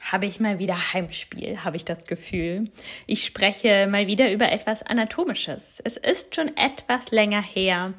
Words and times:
habe 0.00 0.26
ich 0.26 0.40
mal 0.40 0.58
wieder 0.58 0.92
Heimspiel, 0.92 1.62
habe 1.64 1.76
ich 1.76 1.84
das 1.84 2.06
Gefühl. 2.06 2.70
Ich 3.06 3.24
spreche 3.24 3.86
mal 3.86 4.06
wieder 4.06 4.32
über 4.32 4.50
etwas 4.50 4.82
Anatomisches. 4.82 5.80
Es 5.84 5.96
ist 5.96 6.34
schon 6.34 6.56
etwas 6.56 7.10
länger 7.10 7.42
her 7.42 7.92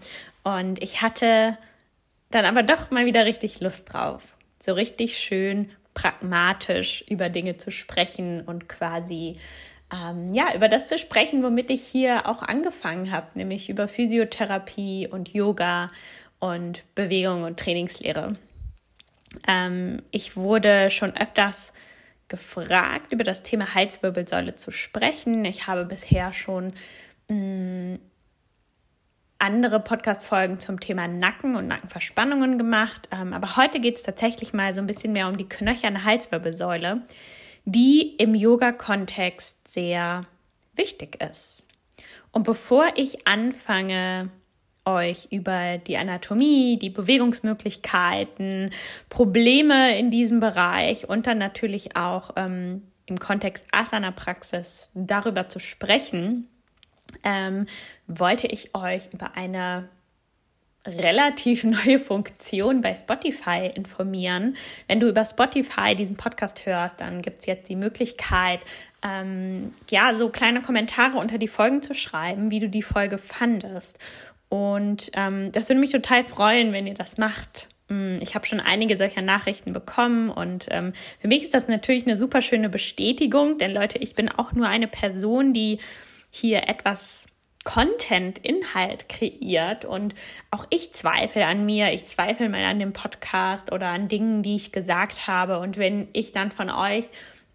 und 0.43 0.81
ich 0.81 1.01
hatte 1.01 1.57
dann 2.31 2.45
aber 2.45 2.63
doch 2.63 2.91
mal 2.91 3.05
wieder 3.05 3.25
richtig 3.25 3.59
Lust 3.59 3.93
drauf. 3.93 4.35
So 4.59 4.73
richtig 4.73 5.17
schön 5.17 5.69
pragmatisch 5.93 7.03
über 7.07 7.29
Dinge 7.29 7.57
zu 7.57 7.71
sprechen 7.71 8.41
und 8.41 8.67
quasi 8.67 9.37
ähm, 9.93 10.33
ja 10.33 10.55
über 10.55 10.69
das 10.69 10.87
zu 10.87 10.97
sprechen, 10.97 11.43
womit 11.43 11.69
ich 11.69 11.83
hier 11.83 12.27
auch 12.27 12.41
angefangen 12.41 13.11
habe, 13.11 13.27
nämlich 13.35 13.69
über 13.69 13.87
Physiotherapie 13.87 15.07
und 15.07 15.29
Yoga 15.33 15.91
und 16.39 16.83
Bewegung 16.95 17.43
und 17.43 17.59
Trainingslehre. 17.59 18.33
Ähm, 19.47 20.01
ich 20.11 20.35
wurde 20.35 20.89
schon 20.89 21.15
öfters 21.15 21.73
gefragt, 22.31 23.11
über 23.11 23.23
das 23.23 23.43
Thema 23.43 23.75
Halswirbelsäule 23.75 24.55
zu 24.55 24.71
sprechen. 24.71 25.45
Ich 25.45 25.67
habe 25.67 25.85
bisher 25.85 26.33
schon 26.33 26.73
mh, 27.27 27.35
mm, 27.35 27.99
andere 29.37 29.79
Podcast-Folgen 29.79 30.59
zum 30.59 30.79
Thema 30.79 31.07
Nacken 31.07 31.55
und 31.55 31.67
Nackenverspannungen 31.67 32.57
gemacht. 32.57 33.09
Ähm, 33.11 33.33
aber 33.33 33.57
heute 33.57 33.79
geht 33.79 33.97
es 33.97 34.03
tatsächlich 34.03 34.53
mal 34.53 34.73
so 34.73 34.81
ein 34.81 34.87
bisschen 34.87 35.13
mehr 35.13 35.27
um 35.27 35.35
die 35.35 35.49
knöcherne 35.49 36.03
Halswirbelsäule, 36.05 37.01
die 37.65 38.15
im 38.17 38.33
Yoga-Kontext 38.33 39.55
sehr 39.67 40.21
wichtig 40.73 41.21
ist. 41.21 41.65
Und 42.31 42.43
bevor 42.43 42.93
ich 42.95 43.27
anfange, 43.27 44.29
euch 44.85 45.27
über 45.31 45.77
die 45.77 45.97
Anatomie, 45.97 46.77
die 46.79 46.89
Bewegungsmöglichkeiten, 46.89 48.71
Probleme 49.09 49.97
in 49.97 50.11
diesem 50.11 50.39
Bereich 50.39 51.07
und 51.07 51.27
dann 51.27 51.37
natürlich 51.37 51.95
auch 51.95 52.31
ähm, 52.35 52.83
im 53.05 53.19
Kontext 53.19 53.63
Asana-Praxis 53.71 54.89
darüber 54.93 55.49
zu 55.49 55.59
sprechen, 55.59 56.47
ähm, 57.23 57.67
wollte 58.07 58.47
ich 58.47 58.73
euch 58.75 59.09
über 59.13 59.35
eine 59.35 59.89
relativ 60.87 61.63
neue 61.85 61.99
Funktion 61.99 62.81
bei 62.81 62.95
Spotify 62.95 63.71
informieren. 63.73 64.55
Wenn 64.87 64.99
du 64.99 65.09
über 65.09 65.25
Spotify 65.25 65.95
diesen 65.95 66.15
Podcast 66.15 66.65
hörst, 66.65 67.01
dann 67.01 67.21
gibt 67.21 67.41
es 67.41 67.45
jetzt 67.45 67.69
die 67.69 67.75
Möglichkeit, 67.75 68.61
ähm, 69.03 69.73
ja, 69.89 70.15
so 70.15 70.29
kleine 70.29 70.61
Kommentare 70.61 71.17
unter 71.17 71.37
die 71.37 71.47
Folgen 71.47 71.81
zu 71.81 71.93
schreiben, 71.93 72.51
wie 72.51 72.59
du 72.59 72.69
die 72.69 72.83
Folge 72.83 73.17
fandest. 73.17 73.97
Und 74.51 75.11
ähm, 75.13 75.49
das 75.53 75.69
würde 75.69 75.79
mich 75.79 75.91
total 75.91 76.25
freuen, 76.25 76.73
wenn 76.73 76.85
ihr 76.85 76.93
das 76.93 77.17
macht. 77.17 77.69
Mm, 77.87 78.17
ich 78.19 78.35
habe 78.35 78.45
schon 78.45 78.59
einige 78.59 78.97
solcher 78.97 79.21
Nachrichten 79.21 79.71
bekommen 79.71 80.29
und 80.29 80.67
ähm, 80.71 80.91
für 81.19 81.29
mich 81.29 81.43
ist 81.43 81.53
das 81.53 81.69
natürlich 81.69 82.05
eine 82.05 82.17
super 82.17 82.41
schöne 82.41 82.67
Bestätigung, 82.67 83.57
denn 83.59 83.73
Leute, 83.73 83.99
ich 83.99 84.13
bin 84.13 84.27
auch 84.27 84.51
nur 84.51 84.67
eine 84.67 84.89
Person, 84.89 85.53
die 85.53 85.77
hier 86.31 86.67
etwas 86.67 87.27
Content, 87.63 88.39
Inhalt 88.39 89.07
kreiert 89.07 89.85
und 89.85 90.15
auch 90.49 90.67
ich 90.69 90.91
zweifle 90.91 91.45
an 91.45 91.65
mir, 91.65 91.93
ich 91.93 92.03
zweifle 92.03 92.49
mal 92.49 92.65
an 92.65 92.79
dem 92.79 92.91
Podcast 92.91 93.71
oder 93.71 93.87
an 93.87 94.09
Dingen, 94.09 94.43
die 94.43 94.57
ich 94.57 94.73
gesagt 94.73 95.27
habe 95.27 95.59
und 95.59 95.77
wenn 95.77 96.09
ich 96.11 96.33
dann 96.33 96.51
von 96.51 96.69
euch 96.69 97.05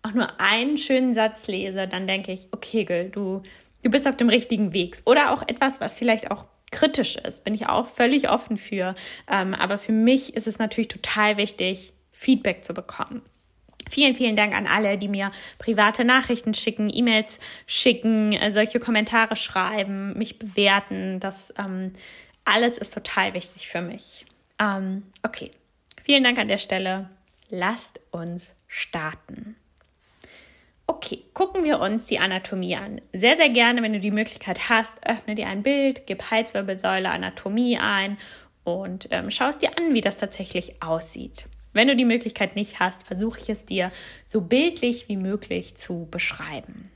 auch 0.00 0.14
nur 0.14 0.40
einen 0.40 0.78
schönen 0.78 1.12
Satz 1.12 1.46
lese, 1.46 1.88
dann 1.88 2.06
denke 2.06 2.32
ich, 2.32 2.48
okay, 2.52 2.86
Gil, 2.86 3.10
du, 3.10 3.42
du 3.82 3.90
bist 3.90 4.08
auf 4.08 4.16
dem 4.16 4.30
richtigen 4.30 4.72
Weg 4.72 4.96
oder 5.04 5.34
auch 5.34 5.46
etwas, 5.46 5.78
was 5.78 5.94
vielleicht 5.94 6.30
auch 6.30 6.46
kritisch 6.72 7.16
ist, 7.16 7.44
bin 7.44 7.54
ich 7.54 7.68
auch 7.68 7.86
völlig 7.86 8.28
offen 8.28 8.56
für. 8.56 8.94
Ähm, 9.28 9.54
aber 9.54 9.78
für 9.78 9.92
mich 9.92 10.34
ist 10.34 10.46
es 10.46 10.58
natürlich 10.58 10.88
total 10.88 11.36
wichtig, 11.36 11.92
Feedback 12.12 12.64
zu 12.64 12.74
bekommen. 12.74 13.22
Vielen, 13.88 14.16
vielen 14.16 14.34
Dank 14.34 14.54
an 14.54 14.66
alle, 14.66 14.98
die 14.98 15.06
mir 15.06 15.30
private 15.58 16.04
Nachrichten 16.04 16.54
schicken, 16.54 16.90
E-Mails 16.92 17.38
schicken, 17.66 18.32
äh, 18.32 18.50
solche 18.50 18.80
Kommentare 18.80 19.36
schreiben, 19.36 20.16
mich 20.18 20.38
bewerten. 20.38 21.20
Das 21.20 21.54
ähm, 21.56 21.92
alles 22.44 22.78
ist 22.78 22.94
total 22.94 23.34
wichtig 23.34 23.68
für 23.68 23.82
mich. 23.82 24.26
Ähm, 24.58 25.04
okay, 25.22 25.52
vielen 26.02 26.24
Dank 26.24 26.38
an 26.38 26.48
der 26.48 26.58
Stelle. 26.58 27.10
Lasst 27.48 28.00
uns 28.10 28.56
starten. 28.66 29.56
Okay, 30.88 31.24
gucken 31.34 31.64
wir 31.64 31.80
uns 31.80 32.06
die 32.06 32.20
Anatomie 32.20 32.76
an. 32.76 33.00
Sehr, 33.12 33.36
sehr 33.36 33.48
gerne, 33.48 33.82
wenn 33.82 33.92
du 33.92 33.98
die 33.98 34.12
Möglichkeit 34.12 34.68
hast, 34.68 35.04
öffne 35.04 35.34
dir 35.34 35.48
ein 35.48 35.64
Bild, 35.64 36.06
gib 36.06 36.30
Halswirbelsäule, 36.30 37.10
Anatomie 37.10 37.78
ein 37.78 38.18
und 38.62 39.08
ähm, 39.10 39.30
schaust 39.30 39.62
dir 39.62 39.76
an, 39.76 39.94
wie 39.94 40.00
das 40.00 40.16
tatsächlich 40.16 40.82
aussieht. 40.82 41.46
Wenn 41.72 41.88
du 41.88 41.96
die 41.96 42.04
Möglichkeit 42.04 42.56
nicht 42.56 42.80
hast, 42.80 43.02
versuche 43.02 43.40
ich 43.40 43.50
es 43.50 43.64
dir 43.64 43.90
so 44.26 44.40
bildlich 44.40 45.08
wie 45.08 45.16
möglich 45.16 45.74
zu 45.74 46.06
beschreiben. 46.10 46.90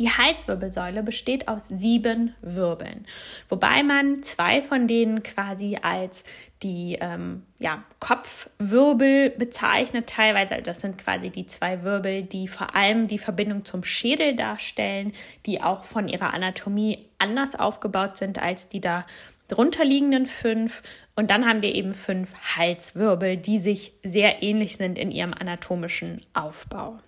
Die 0.00 0.08
Halswirbelsäule 0.08 1.02
besteht 1.02 1.46
aus 1.46 1.68
sieben 1.68 2.34
Wirbeln, 2.40 3.04
wobei 3.50 3.82
man 3.82 4.22
zwei 4.22 4.62
von 4.62 4.88
denen 4.88 5.22
quasi 5.22 5.76
als 5.82 6.24
die 6.62 6.96
ähm, 7.02 7.42
ja, 7.58 7.80
Kopfwirbel 7.98 9.28
bezeichnet, 9.28 10.08
teilweise. 10.08 10.62
Das 10.62 10.80
sind 10.80 10.96
quasi 10.96 11.28
die 11.28 11.44
zwei 11.44 11.82
Wirbel, 11.82 12.22
die 12.22 12.48
vor 12.48 12.74
allem 12.74 13.08
die 13.08 13.18
Verbindung 13.18 13.66
zum 13.66 13.84
Schädel 13.84 14.34
darstellen, 14.34 15.12
die 15.44 15.60
auch 15.60 15.84
von 15.84 16.08
ihrer 16.08 16.32
Anatomie 16.32 17.06
anders 17.18 17.54
aufgebaut 17.54 18.16
sind 18.16 18.42
als 18.42 18.70
die 18.70 18.80
da 18.80 19.04
drunterliegenden 19.48 20.24
fünf. 20.24 20.82
Und 21.14 21.28
dann 21.28 21.44
haben 21.44 21.60
wir 21.60 21.74
eben 21.74 21.92
fünf 21.92 22.32
Halswirbel, 22.56 23.36
die 23.36 23.58
sich 23.58 23.92
sehr 24.02 24.42
ähnlich 24.42 24.78
sind 24.78 24.96
in 24.96 25.10
ihrem 25.10 25.34
anatomischen 25.34 26.22
Aufbau. 26.32 27.00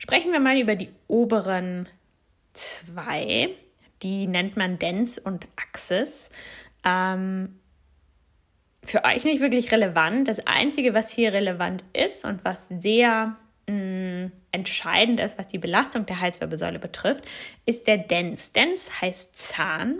Sprechen 0.00 0.32
wir 0.32 0.40
mal 0.40 0.58
über 0.58 0.76
die 0.76 0.88
oberen 1.08 1.86
zwei. 2.54 3.50
Die 4.02 4.26
nennt 4.26 4.56
man 4.56 4.78
Dens 4.78 5.18
und 5.18 5.46
Axis. 5.56 6.30
Ähm, 6.84 7.60
für 8.82 9.04
euch 9.04 9.24
nicht 9.24 9.42
wirklich 9.42 9.70
relevant. 9.72 10.26
Das 10.26 10.46
Einzige, 10.46 10.94
was 10.94 11.10
hier 11.10 11.34
relevant 11.34 11.84
ist 11.92 12.24
und 12.24 12.42
was 12.46 12.66
sehr 12.68 13.36
mh, 13.68 13.74
mm, 13.74 14.32
entscheidend 14.52 15.20
ist, 15.20 15.36
was 15.38 15.48
die 15.48 15.58
Belastung 15.58 16.06
der 16.06 16.20
Halswirbelsäule 16.20 16.78
betrifft, 16.78 17.26
ist 17.66 17.86
der 17.86 17.98
Dens. 17.98 18.52
Dens 18.52 19.02
heißt 19.02 19.36
Zahn 19.36 19.98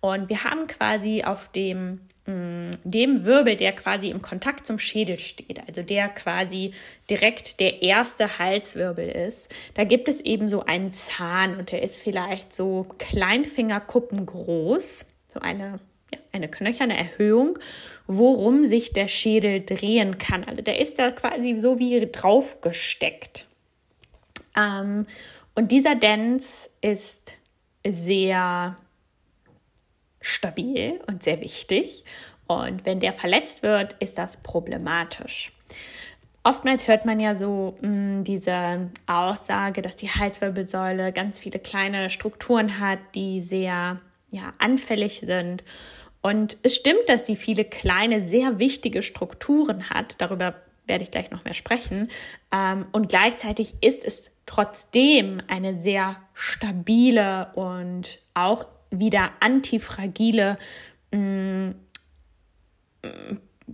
und 0.00 0.28
wir 0.28 0.42
haben 0.42 0.66
quasi 0.66 1.22
auf 1.22 1.52
dem 1.52 2.00
dem 2.26 3.24
Wirbel, 3.24 3.56
der 3.56 3.72
quasi 3.72 4.08
im 4.08 4.20
Kontakt 4.20 4.66
zum 4.66 4.78
Schädel 4.78 5.18
steht, 5.18 5.60
also 5.66 5.82
der 5.82 6.08
quasi 6.08 6.72
direkt 7.08 7.60
der 7.60 7.82
erste 7.82 8.38
Halswirbel 8.38 9.08
ist, 9.08 9.48
da 9.74 9.84
gibt 9.84 10.08
es 10.08 10.20
eben 10.20 10.48
so 10.48 10.64
einen 10.64 10.90
Zahn 10.90 11.56
und 11.56 11.70
der 11.70 11.82
ist 11.82 12.00
vielleicht 12.00 12.52
so 12.52 12.86
Kleinfingerkuppen 12.98 14.26
groß, 14.26 15.04
so 15.28 15.38
eine, 15.38 15.78
ja, 16.12 16.18
eine 16.32 16.48
knöcherne 16.48 16.96
Erhöhung, 16.96 17.58
worum 18.08 18.66
sich 18.66 18.92
der 18.92 19.06
Schädel 19.06 19.64
drehen 19.64 20.18
kann. 20.18 20.42
Also 20.42 20.62
der 20.62 20.80
ist 20.80 20.98
da 20.98 21.12
quasi 21.12 21.56
so 21.58 21.78
wie 21.78 22.08
draufgesteckt. 22.10 23.46
Ähm, 24.56 25.06
und 25.54 25.70
dieser 25.70 25.94
Dance 25.94 26.70
ist 26.80 27.38
sehr 27.86 28.76
stabil 30.26 31.00
und 31.06 31.22
sehr 31.22 31.40
wichtig. 31.40 32.04
Und 32.46 32.84
wenn 32.84 33.00
der 33.00 33.12
verletzt 33.12 33.62
wird, 33.62 33.94
ist 33.94 34.18
das 34.18 34.36
problematisch. 34.38 35.52
Oftmals 36.44 36.86
hört 36.86 37.04
man 37.04 37.18
ja 37.18 37.34
so 37.34 37.76
mh, 37.80 37.88
mm, 37.88 38.24
diese 38.24 38.90
Aussage, 39.06 39.82
dass 39.82 39.96
die 39.96 40.10
Halswirbelsäule 40.10 41.12
ganz 41.12 41.38
viele 41.38 41.58
kleine 41.58 42.08
Strukturen 42.08 42.78
hat, 42.78 43.00
die 43.14 43.40
sehr 43.40 44.00
ja, 44.30 44.52
anfällig 44.58 45.22
sind. 45.26 45.64
Und 46.22 46.56
es 46.62 46.76
stimmt, 46.76 47.08
dass 47.08 47.24
die 47.24 47.36
viele 47.36 47.64
kleine, 47.64 48.28
sehr 48.28 48.58
wichtige 48.58 49.02
Strukturen 49.02 49.90
hat. 49.90 50.14
Darüber 50.18 50.54
werde 50.86 51.02
ich 51.02 51.10
gleich 51.10 51.30
noch 51.30 51.44
mehr 51.44 51.54
sprechen. 51.54 52.08
Ähm, 52.52 52.86
und 52.92 53.08
gleichzeitig 53.08 53.74
ist 53.80 54.04
es 54.04 54.30
trotzdem 54.46 55.42
eine 55.48 55.82
sehr 55.82 56.16
stabile 56.32 57.50
und 57.54 58.20
auch 58.34 58.66
wieder 58.98 59.30
antifragile 59.40 60.58
mh, 61.12 61.18
mm, 61.18 61.74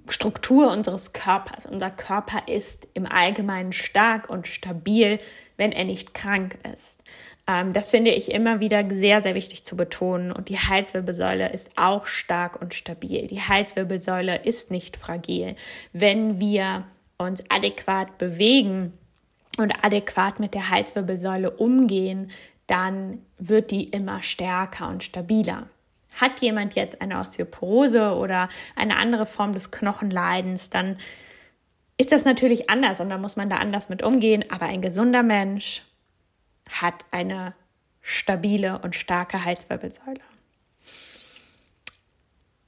Struktur 0.09 0.71
unseres 0.73 1.13
Körpers. 1.13 1.67
Unser 1.67 1.91
Körper 1.91 2.49
ist 2.49 2.89
im 2.95 3.07
Allgemeinen 3.07 3.73
stark 3.73 4.31
und 4.31 4.49
stabil, 4.49 5.19
wenn 5.57 5.71
er 5.73 5.85
nicht 5.85 6.15
krank 6.15 6.59
ist. 6.73 6.99
Ähm, 7.47 7.73
das 7.73 7.89
finde 7.89 8.11
ich 8.11 8.33
immer 8.33 8.61
wieder 8.61 8.85
sehr, 8.91 9.23
sehr 9.23 9.35
wichtig 9.35 9.65
zu 9.65 9.77
betonen. 9.77 10.33
Und 10.33 10.49
die 10.49 10.59
Halswirbelsäule 10.59 11.53
ist 11.53 11.71
auch 11.77 12.07
stark 12.07 12.61
und 12.61 12.75
stabil. 12.75 13.27
Die 13.27 13.41
Halswirbelsäule 13.41 14.43
ist 14.45 14.71
nicht 14.71 14.97
fragil. 14.97 15.57
Wenn 15.93 16.41
wir 16.41 16.85
uns 17.19 17.43
adäquat 17.51 18.19
bewegen 18.19 18.93
und 19.59 19.73
adäquat 19.85 20.41
mit 20.41 20.55
der 20.55 20.71
Halswirbelsäule 20.71 21.51
umgehen, 21.51 22.31
dann 22.67 23.25
wird 23.39 23.71
die 23.71 23.85
immer 23.85 24.23
stärker 24.23 24.89
und 24.89 25.05
stabiler. 25.05 25.69
Hat 26.21 26.41
jemand 26.41 26.75
jetzt 26.75 27.01
eine 27.01 27.19
Osteoporose 27.19 28.15
oder 28.15 28.49
eine 28.77 28.97
andere 28.97 29.27
Form 29.27 29.53
des 29.53 29.71
Knochenleidens, 29.71 30.71
dann 30.71 30.99
ist 31.97 32.13
das 32.13 32.25
natürlich 32.25 32.69
anders 32.69 33.01
und 33.01 33.11
da 33.11 33.19
muss 33.19 33.37
man 33.37 33.49
da 33.49 33.57
anders 33.57 33.89
mit 33.89 34.03
umgehen. 34.03 34.45
Aber 34.51 34.67
ein 34.67 34.83
gesunder 34.83 35.23
Mensch 35.23 35.83
hat 36.69 37.05
eine 37.11 37.55
stabile 38.01 38.81
und 38.81 38.97
starke 38.97 39.45
Halswirbelsäule. 39.45 40.21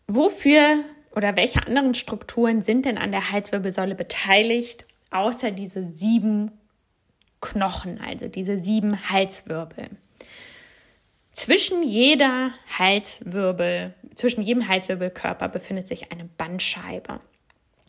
Wofür 0.07 0.85
oder 1.15 1.37
welche 1.37 1.67
anderen 1.67 1.95
Strukturen 1.95 2.63
sind 2.63 2.85
denn 2.87 2.99
an 2.99 3.13
der 3.13 3.31
Halswirbelsäule 3.31 3.95
beteiligt, 3.95 4.87
außer 5.11 5.51
diese 5.51 5.89
sieben 5.89 6.51
Knochen, 7.45 8.01
also 8.01 8.27
diese 8.29 8.59
sieben 8.59 9.11
Halswirbel? 9.11 9.91
Zwischen 11.33 11.83
jeder 11.83 12.53
Halswirbel, 12.79 13.93
zwischen 14.15 14.43
jedem 14.43 14.69
Halswirbelkörper 14.69 15.49
befindet 15.49 15.89
sich 15.89 16.11
eine 16.11 16.25
Bandscheibe. 16.25 17.21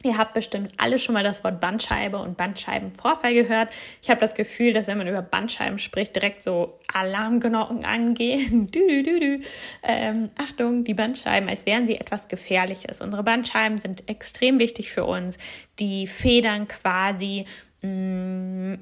Ihr 0.04 0.18
habt 0.18 0.34
bestimmt 0.34 0.74
alle 0.78 1.00
schon 1.00 1.14
mal 1.14 1.24
das 1.24 1.44
Wort 1.44 1.60
Bandscheibe 1.60 2.18
und 2.18 2.38
Bandscheibenvorfall 2.38 3.34
gehört. 3.34 3.70
Ich 4.04 4.10
habe 4.10 4.20
das 4.20 4.36
Gefühl, 4.36 4.74
dass 4.74 4.88
wenn 4.88 4.98
man 4.98 5.08
über 5.08 5.22
Bandscheiben 5.22 5.80
spricht, 5.80 6.16
direkt 6.16 6.44
so 6.44 6.80
Alarmglocken 6.94 7.86
angehen. 7.86 8.70
dü, 8.70 8.88
dü, 8.88 9.04
dü, 9.04 9.20
dü. 9.20 9.44
Ähm, 9.84 10.30
Achtung, 10.38 10.84
die 10.84 10.94
Bandscheiben, 10.94 11.50
als 11.50 11.66
wären 11.66 11.88
sie 11.88 11.96
etwas 11.96 12.28
Gefährliches. 12.28 13.02
Unsere 13.02 13.24
Bandscheiben 13.24 13.78
sind 13.78 14.08
extrem 14.08 14.60
wichtig 14.60 14.92
für 14.92 15.06
uns. 15.06 15.38
Die 15.80 16.06
federn 16.08 16.68
quasi 16.68 17.46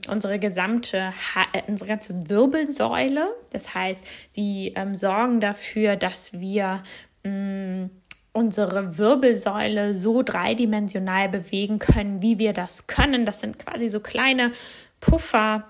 unsere 0.08 0.40
gesamte, 0.40 1.12
ha 1.12 1.46
äh, 1.54 1.64
unsere 1.68 1.90
ganze 1.90 2.30
Wirbelsäule. 2.30 3.36
Das 3.52 3.74
heißt, 3.74 4.04
die 4.36 4.74
ähm, 4.76 4.96
sorgen 4.96 5.40
dafür, 5.40 5.96
dass 5.96 6.34
wir 6.34 6.84
mh, 7.24 7.32
mm, 7.32 7.90
unsere 8.34 8.98
Wirbelsäule 8.98 9.94
so 9.96 10.24
dreidimensional 10.24 11.30
bewegen 11.30 11.80
können, 11.80 12.22
wie 12.22 12.40
wir 12.40 12.54
das 12.54 12.88
können. 12.88 13.26
Das 13.26 13.40
sind 13.40 13.60
quasi 13.60 13.88
so 13.90 14.00
kleine 14.00 14.52
Pufferkissen, 15.00 15.66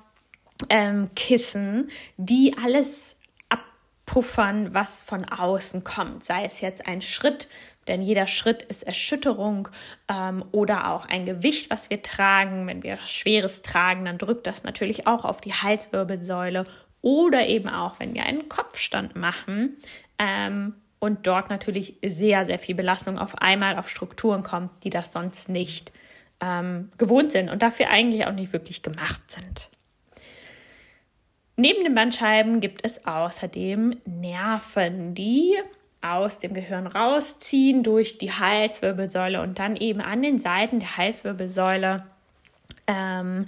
ähm, 0.69 1.89
die 2.17 2.55
alles 2.63 3.17
abpuffern, 3.49 4.73
was 4.73 5.03
von 5.03 5.25
außen 5.25 5.83
kommt. 5.83 6.23
Sei 6.23 6.45
es 6.45 6.61
jetzt 6.61 6.87
ein 6.87 7.01
Schritt, 7.01 7.49
denn 7.87 8.01
jeder 8.01 8.27
Schritt 8.27 8.63
ist 8.63 8.83
Erschütterung 8.83 9.69
ähm, 10.07 10.43
oder 10.51 10.91
auch 10.91 11.05
ein 11.07 11.25
Gewicht, 11.25 11.69
was 11.69 11.89
wir 11.89 12.01
tragen. 12.01 12.67
Wenn 12.67 12.83
wir 12.83 12.97
Schweres 13.05 13.61
tragen, 13.61 14.05
dann 14.05 14.17
drückt 14.17 14.47
das 14.47 14.63
natürlich 14.63 15.07
auch 15.07 15.25
auf 15.25 15.41
die 15.41 15.53
Halswirbelsäule 15.53 16.65
oder 17.01 17.47
eben 17.47 17.69
auch, 17.69 17.99
wenn 17.99 18.13
wir 18.13 18.23
einen 18.25 18.47
Kopfstand 18.47 19.15
machen, 19.15 19.77
ähm, 20.17 20.75
und 21.03 21.27
dort 21.27 21.49
natürlich 21.49 21.97
sehr, 22.05 22.45
sehr 22.45 22.59
viel 22.59 22.75
Belastung 22.75 23.19
auf 23.19 23.37
einmal 23.39 23.77
auf 23.77 23.89
Strukturen 23.89 24.41
kommt, 24.41 24.71
die 24.85 24.89
das 24.89 25.11
sonst 25.11 25.49
nicht 25.49 25.91
ähm, 26.39 26.91
gewohnt 26.97 27.33
sind 27.33 27.49
und 27.49 27.61
dafür 27.61 27.89
eigentlich 27.89 28.25
auch 28.25 28.31
nicht 28.31 28.53
wirklich 28.53 28.81
gemacht 28.83 29.19
sind. 29.27 29.69
Neben 31.57 31.83
den 31.83 31.93
Bandscheiben 31.93 32.61
gibt 32.61 32.85
es 32.85 33.05
außerdem 33.05 33.99
Nerven, 34.05 35.13
die 35.13 35.57
aus 36.03 36.39
dem 36.39 36.53
Gehirn 36.53 36.87
rausziehen 36.87 37.83
durch 37.83 38.17
die 38.17 38.31
Halswirbelsäule 38.31 39.41
und 39.41 39.59
dann 39.59 39.75
eben 39.75 40.01
an 40.01 40.21
den 40.21 40.37
Seiten 40.37 40.79
der 40.79 40.97
Halswirbelsäule 40.97 42.03
ähm, 42.87 43.45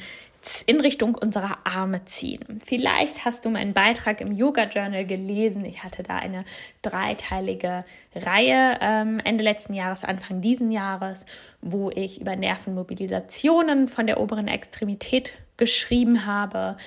in 0.66 0.80
Richtung 0.80 1.16
unserer 1.16 1.58
Arme 1.64 2.06
ziehen. 2.06 2.62
Vielleicht 2.64 3.26
hast 3.26 3.46
du 3.46 3.50
meinen 3.50 3.74
Beitrag 3.74 4.22
im 4.22 4.32
Yoga 4.32 4.66
Journal 4.66 5.06
gelesen. 5.06 5.66
Ich 5.66 5.84
hatte 5.84 6.04
da 6.04 6.18
eine 6.18 6.46
dreiteilige 6.82 7.84
Reihe 8.16 8.78
ähm, 8.80 9.20
Ende 9.24 9.44
letzten 9.44 9.74
Jahres, 9.74 10.04
Anfang 10.04 10.42
diesen 10.42 10.72
Jahres, 10.72 11.26
wo 11.62 11.90
ich 11.90 12.22
über 12.22 12.36
Nervenmobilisationen 12.36 13.88
von 13.88 14.06
der 14.08 14.20
oberen 14.20 14.48
Extremität 14.48 15.34
geschrieben 15.58 16.26
habe, 16.26 16.78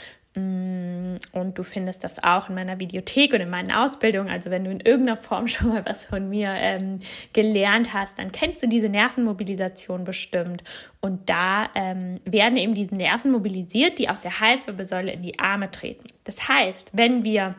und 1.33 1.59
du 1.59 1.63
findest 1.63 2.05
das 2.05 2.23
auch 2.23 2.49
in 2.49 2.55
meiner 2.55 2.81
Videothek 2.81 3.33
und 3.33 3.41
in 3.41 3.51
meinen 3.51 3.73
Ausbildungen. 3.73 4.31
Also 4.31 4.51
wenn 4.51 4.65
du 4.65 4.71
in 4.71 4.81
irgendeiner 4.81 5.17
Form 5.17 5.49
schon 5.49 5.69
mal 5.69 5.85
was 5.87 6.05
von 6.05 6.29
mir 6.29 6.51
ähm, 6.51 6.99
gelernt 7.33 7.93
hast, 7.93 8.19
dann 8.19 8.33
kennst 8.33 8.63
du 8.63 8.69
diese 8.69 8.89
Nervenmobilisation 8.89 10.05
bestimmt. 10.05 10.63
Und 11.01 11.29
da 11.29 11.69
ähm, 11.75 12.21
werden 12.25 12.57
eben 12.57 12.75
diese 12.75 12.95
Nerven 12.95 13.31
mobilisiert, 13.31 13.99
die 13.99 14.09
aus 14.09 14.21
der 14.21 14.41
Halswirbelsäule 14.41 15.13
in 15.13 15.23
die 15.23 15.39
Arme 15.39 15.71
treten. 15.71 16.09
Das 16.25 16.49
heißt, 16.49 16.91
wenn 16.93 17.25
wir 17.25 17.55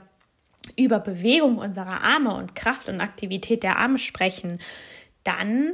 über 0.76 1.00
Bewegung 1.00 1.58
unserer 1.58 2.04
Arme 2.04 2.36
und 2.36 2.56
Kraft 2.56 2.90
und 2.90 3.02
Aktivität 3.02 3.64
der 3.64 3.78
Arme 3.78 3.98
sprechen, 3.98 4.60
dann 5.24 5.74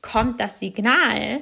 kommt 0.00 0.40
das 0.40 0.58
Signal 0.58 1.40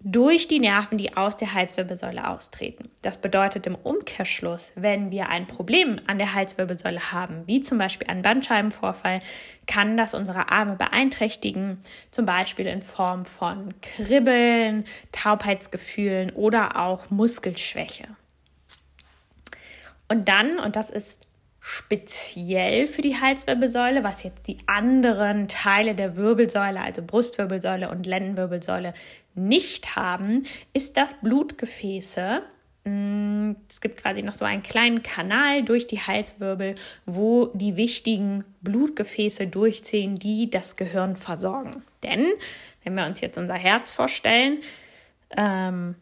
durch 0.00 0.46
die 0.46 0.60
Nerven, 0.60 0.96
die 0.96 1.16
aus 1.16 1.36
der 1.36 1.54
Halswirbelsäule 1.54 2.28
austreten. 2.28 2.88
Das 3.02 3.18
bedeutet 3.18 3.66
im 3.66 3.74
Umkehrschluss, 3.74 4.70
wenn 4.76 5.10
wir 5.10 5.28
ein 5.28 5.48
Problem 5.48 6.00
an 6.06 6.18
der 6.18 6.34
Halswirbelsäule 6.34 7.12
haben, 7.12 7.42
wie 7.46 7.60
zum 7.60 7.78
Beispiel 7.78 8.06
einen 8.08 8.22
Bandscheibenvorfall, 8.22 9.20
kann 9.66 9.96
das 9.96 10.14
unsere 10.14 10.52
Arme 10.52 10.76
beeinträchtigen, 10.76 11.78
zum 12.12 12.26
Beispiel 12.26 12.66
in 12.66 12.82
Form 12.82 13.24
von 13.24 13.74
Kribbeln, 13.80 14.84
Taubheitsgefühlen 15.10 16.30
oder 16.30 16.76
auch 16.76 17.10
Muskelschwäche. 17.10 18.04
Und 20.08 20.28
dann, 20.28 20.58
und 20.60 20.76
das 20.76 20.90
ist 20.90 21.28
speziell 21.60 22.86
für 22.86 23.02
die 23.02 23.20
Halswirbelsäule, 23.20 24.02
was 24.02 24.22
jetzt 24.22 24.46
die 24.46 24.56
anderen 24.66 25.48
Teile 25.48 25.94
der 25.94 26.16
Wirbelsäule, 26.16 26.80
also 26.80 27.02
Brustwirbelsäule 27.02 27.90
und 27.90 28.06
Lendenwirbelsäule, 28.06 28.94
nicht 29.38 29.96
haben, 29.96 30.44
ist, 30.72 30.96
dass 30.96 31.14
Blutgefäße 31.14 32.42
mm, 32.84 33.52
es 33.68 33.80
gibt 33.80 34.02
quasi 34.02 34.22
noch 34.22 34.34
so 34.34 34.44
einen 34.44 34.62
kleinen 34.62 35.02
Kanal 35.02 35.62
durch 35.62 35.86
die 35.86 36.00
Halswirbel, 36.00 36.74
wo 37.06 37.46
die 37.54 37.76
wichtigen 37.76 38.44
Blutgefäße 38.60 39.46
durchziehen, 39.46 40.16
die 40.16 40.50
das 40.50 40.76
Gehirn 40.76 41.16
versorgen. 41.16 41.82
Denn 42.02 42.26
wenn 42.84 42.94
wir 42.94 43.06
uns 43.06 43.20
jetzt 43.20 43.38
unser 43.38 43.54
Herz 43.54 43.90
vorstellen 43.90 44.58
ähm, 45.36 45.94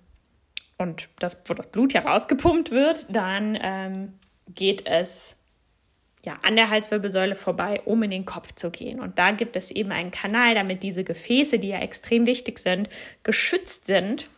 und 0.78 1.08
das, 1.18 1.37
wo 1.46 1.54
das 1.54 1.68
Blut 1.68 1.92
ja 1.92 2.02
rausgepumpt 2.02 2.70
wird, 2.70 3.06
dann 3.08 3.58
ähm, 3.60 4.14
geht 4.54 4.87
es 4.87 5.35
ja, 6.26 6.40
an 6.42 6.56
der 6.56 6.71
Halswirbelsäule 6.71 7.37
vorbei, 7.37 7.80
um 7.85 8.02
in 8.02 8.11
den 8.11 8.26
Kopf 8.26 8.52
zu 8.56 8.71
gehen. 8.71 8.99
Und 8.99 9.16
da 9.18 9.30
gibt 9.30 9.54
es 9.54 9.71
eben 9.71 9.92
einen 9.92 10.11
Kanal, 10.11 10.56
damit 10.56 10.83
diese 10.83 11.04
Gefäße, 11.04 11.61
die 11.61 11.68
ja 11.68 11.78
extrem 11.78 12.26
wichtig 12.26 12.59
sind, 12.59 12.90
geschützt 13.23 13.87
sind, 13.87 14.28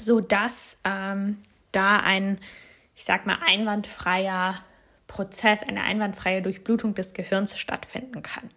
sodass 0.00 0.78
ähm, 0.84 1.36
da 1.70 1.98
ein, 1.98 2.38
ich 2.96 3.04
sag 3.04 3.26
mal, 3.26 3.38
einwandfreier 3.46 4.56
Prozess, 5.06 5.62
eine 5.62 5.82
einwandfreie 5.82 6.40
Durchblutung 6.40 6.94
des 6.94 7.12
Gehirns 7.12 7.58
stattfinden 7.58 8.22
kann. 8.22 8.50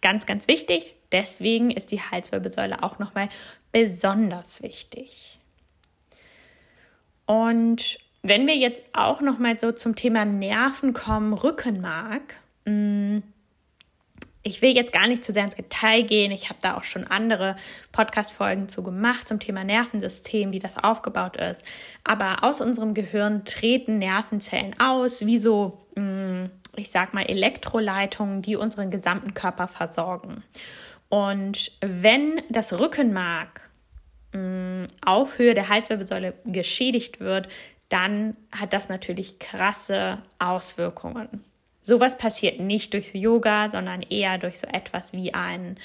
Ganz, 0.00 0.24
ganz 0.24 0.48
wichtig. 0.48 0.94
Deswegen 1.12 1.70
ist 1.70 1.92
die 1.92 2.00
Halswirbelsäule 2.00 2.82
auch 2.82 2.98
nochmal 2.98 3.28
besonders 3.72 4.62
wichtig. 4.62 5.38
Und 7.26 7.98
wenn 8.24 8.46
wir 8.46 8.56
jetzt 8.56 8.82
auch 8.94 9.20
noch 9.20 9.38
mal 9.38 9.58
so 9.58 9.70
zum 9.70 9.94
Thema 9.94 10.24
Nerven 10.24 10.94
kommen, 10.94 11.34
Rückenmark. 11.34 12.34
Mm, 12.64 13.18
ich 14.42 14.62
will 14.62 14.74
jetzt 14.74 14.92
gar 14.92 15.06
nicht 15.06 15.22
zu 15.22 15.32
sehr 15.32 15.44
ins 15.44 15.56
Detail 15.56 16.02
gehen. 16.02 16.32
Ich 16.32 16.48
habe 16.48 16.58
da 16.62 16.76
auch 16.76 16.84
schon 16.84 17.04
andere 17.04 17.54
Podcast-Folgen 17.92 18.68
zu 18.70 18.82
gemacht 18.82 19.28
zum 19.28 19.40
Thema 19.40 19.62
Nervensystem, 19.62 20.52
wie 20.52 20.58
das 20.58 20.82
aufgebaut 20.82 21.36
ist. 21.36 21.62
Aber 22.02 22.44
aus 22.44 22.62
unserem 22.62 22.94
Gehirn 22.94 23.44
treten 23.44 23.98
Nervenzellen 23.98 24.74
aus, 24.80 25.26
wie 25.26 25.38
so, 25.38 25.86
mm, 25.96 26.46
ich 26.76 26.90
sag 26.90 27.12
mal, 27.12 27.26
Elektroleitungen, 27.26 28.40
die 28.40 28.56
unseren 28.56 28.90
gesamten 28.90 29.34
Körper 29.34 29.68
versorgen. 29.68 30.42
Und 31.10 31.72
wenn 31.82 32.40
das 32.48 32.78
Rückenmark 32.78 33.70
mm, 34.32 34.84
auf 35.04 35.38
Höhe 35.38 35.52
der 35.52 35.68
Halswirbelsäule 35.68 36.32
geschädigt 36.46 37.20
wird, 37.20 37.48
dann 37.88 38.36
hat 38.52 38.72
das 38.72 38.88
natürlich 38.88 39.38
krasse 39.38 40.22
Auswirkungen. 40.38 41.44
Sowas 41.82 42.16
passiert 42.16 42.60
nicht 42.60 42.94
durch 42.94 43.14
Yoga, 43.14 43.70
sondern 43.70 44.02
eher 44.02 44.38
durch 44.38 44.58
so 44.58 44.66
etwas 44.66 45.12
wie 45.12 45.34
ein 45.34 45.76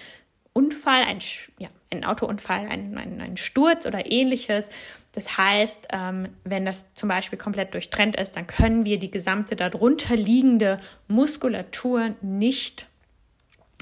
Unfall, 0.53 1.03
ein, 1.03 1.19
ja, 1.57 1.69
ein 1.91 2.03
Autounfall, 2.03 2.67
ein, 2.67 2.97
ein, 2.97 3.21
ein 3.21 3.37
Sturz 3.37 3.85
oder 3.85 4.11
ähnliches. 4.11 4.67
Das 5.13 5.37
heißt, 5.37 5.87
ähm, 5.91 6.29
wenn 6.43 6.65
das 6.65 6.83
zum 6.93 7.09
Beispiel 7.09 7.39
komplett 7.39 7.73
durchtrennt 7.73 8.15
ist, 8.15 8.35
dann 8.35 8.47
können 8.47 8.85
wir 8.85 8.99
die 8.99 9.11
gesamte 9.11 9.55
darunter 9.55 10.15
liegende 10.15 10.79
Muskulatur 11.07 12.15
nicht 12.21 12.88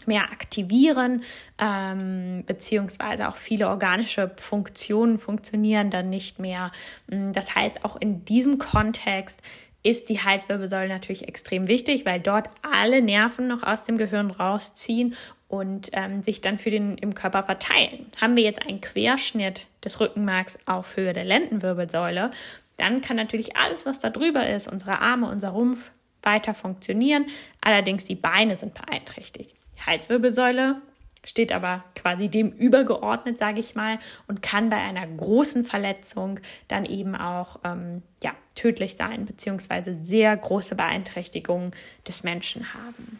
mehr 0.07 0.23
aktivieren, 0.23 1.23
ähm, 1.57 2.43
beziehungsweise 2.45 3.29
auch 3.29 3.35
viele 3.35 3.69
organische 3.69 4.31
Funktionen 4.37 5.17
funktionieren 5.17 5.89
dann 5.89 6.09
nicht 6.09 6.39
mehr. 6.39 6.71
Mm, 7.07 7.31
das 7.33 7.55
heißt, 7.55 7.83
auch 7.85 7.95
in 7.97 8.25
diesem 8.25 8.57
Kontext 8.57 9.41
ist 9.83 10.09
die 10.09 10.21
Halswirbelsäule 10.21 10.89
natürlich 10.89 11.27
extrem 11.27 11.67
wichtig, 11.67 12.05
weil 12.05 12.19
dort 12.19 12.47
alle 12.61 13.01
Nerven 13.01 13.47
noch 13.47 13.63
aus 13.63 13.85
dem 13.85 13.97
Gehirn 13.97 14.31
rausziehen 14.31 15.15
und 15.47 15.89
ähm, 15.93 16.23
sich 16.23 16.41
dann 16.41 16.57
für 16.57 16.71
den 16.71 16.97
im 16.97 17.15
Körper 17.15 17.43
verteilen. 17.43 18.07
Haben 18.19 18.35
wir 18.35 18.43
jetzt 18.43 18.65
einen 18.65 18.81
Querschnitt 18.81 19.67
des 19.83 19.99
Rückenmarks 19.99 20.57
auf 20.65 20.97
Höhe 20.97 21.13
der 21.13 21.23
Lendenwirbelsäule, 21.23 22.31
dann 22.77 23.01
kann 23.01 23.17
natürlich 23.17 23.57
alles, 23.57 23.85
was 23.85 23.99
da 23.99 24.09
drüber 24.09 24.47
ist, 24.47 24.67
unsere 24.67 24.99
Arme, 25.01 25.29
unser 25.29 25.49
Rumpf, 25.49 25.91
weiter 26.21 26.53
funktionieren. 26.53 27.25
Allerdings 27.61 28.05
die 28.05 28.15
Beine 28.15 28.57
sind 28.57 28.73
beeinträchtigt. 28.73 29.56
Halswirbelsäule 29.85 30.81
steht 31.23 31.51
aber 31.51 31.83
quasi 31.95 32.29
dem 32.29 32.51
übergeordnet, 32.51 33.37
sage 33.37 33.59
ich 33.59 33.75
mal, 33.75 33.99
und 34.27 34.41
kann 34.41 34.69
bei 34.69 34.77
einer 34.77 35.05
großen 35.05 35.65
Verletzung 35.65 36.39
dann 36.67 36.85
eben 36.85 37.15
auch 37.15 37.59
ähm, 37.63 38.01
ja, 38.23 38.31
tödlich 38.55 38.95
sein, 38.95 39.25
beziehungsweise 39.25 39.95
sehr 39.95 40.35
große 40.35 40.75
Beeinträchtigungen 40.75 41.71
des 42.07 42.23
Menschen 42.23 42.73
haben. 42.73 43.19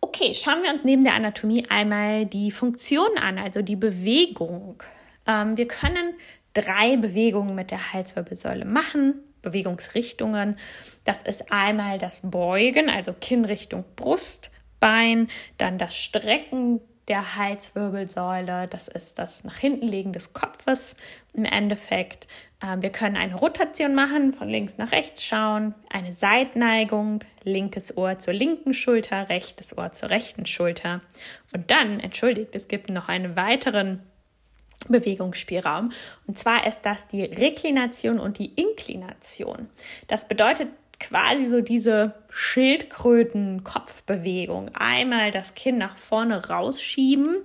Okay, 0.00 0.34
schauen 0.34 0.62
wir 0.62 0.72
uns 0.72 0.84
neben 0.84 1.04
der 1.04 1.14
Anatomie 1.14 1.66
einmal 1.68 2.26
die 2.26 2.50
Funktion 2.50 3.18
an, 3.20 3.38
also 3.38 3.60
die 3.60 3.76
Bewegung. 3.76 4.82
Ähm, 5.26 5.56
wir 5.56 5.68
können 5.68 6.14
drei 6.54 6.96
Bewegungen 6.96 7.54
mit 7.54 7.70
der 7.70 7.92
Halswirbelsäule 7.92 8.64
machen. 8.64 9.22
Bewegungsrichtungen. 9.42 10.58
Das 11.04 11.22
ist 11.22 11.52
einmal 11.52 11.98
das 11.98 12.20
Beugen, 12.24 12.90
also 12.90 13.12
Kinn 13.12 13.44
Richtung 13.44 13.84
Brust, 13.94 14.50
Bein, 14.86 15.26
dann 15.58 15.78
das 15.78 15.96
Strecken 15.96 16.80
der 17.08 17.34
Halswirbelsäule, 17.34 18.68
das 18.68 18.86
ist 18.86 19.18
das 19.18 19.42
nach 19.42 19.56
hinten 19.56 19.88
legen 19.88 20.12
des 20.12 20.32
Kopfes 20.32 20.94
im 21.32 21.44
Endeffekt. 21.44 22.28
Ähm, 22.62 22.82
wir 22.82 22.90
können 22.90 23.16
eine 23.16 23.34
Rotation 23.34 23.96
machen, 23.96 24.32
von 24.32 24.48
links 24.48 24.74
nach 24.78 24.92
rechts 24.92 25.24
schauen, 25.24 25.74
eine 25.90 26.12
Seitneigung, 26.12 27.18
linkes 27.42 27.96
Ohr 27.96 28.20
zur 28.20 28.34
linken 28.34 28.74
Schulter, 28.74 29.28
rechtes 29.28 29.76
Ohr 29.76 29.90
zur 29.90 30.10
rechten 30.10 30.46
Schulter. 30.46 31.00
Und 31.52 31.72
dann, 31.72 31.98
entschuldigt, 31.98 32.54
es 32.54 32.68
gibt 32.68 32.88
noch 32.88 33.08
einen 33.08 33.34
weiteren 33.34 34.04
Bewegungsspielraum. 34.86 35.90
Und 36.28 36.38
zwar 36.38 36.64
ist 36.64 36.82
das 36.82 37.08
die 37.08 37.24
Reklination 37.24 38.20
und 38.20 38.38
die 38.38 38.52
Inklination. 38.54 39.68
Das 40.06 40.28
bedeutet 40.28 40.68
quasi 41.00 41.46
so 41.46 41.60
diese 41.60 42.14
Schildkröten-Kopfbewegung. 42.30 44.70
Einmal 44.74 45.30
das 45.30 45.54
Kinn 45.54 45.78
nach 45.78 45.96
vorne 45.96 46.48
rausschieben. 46.48 47.36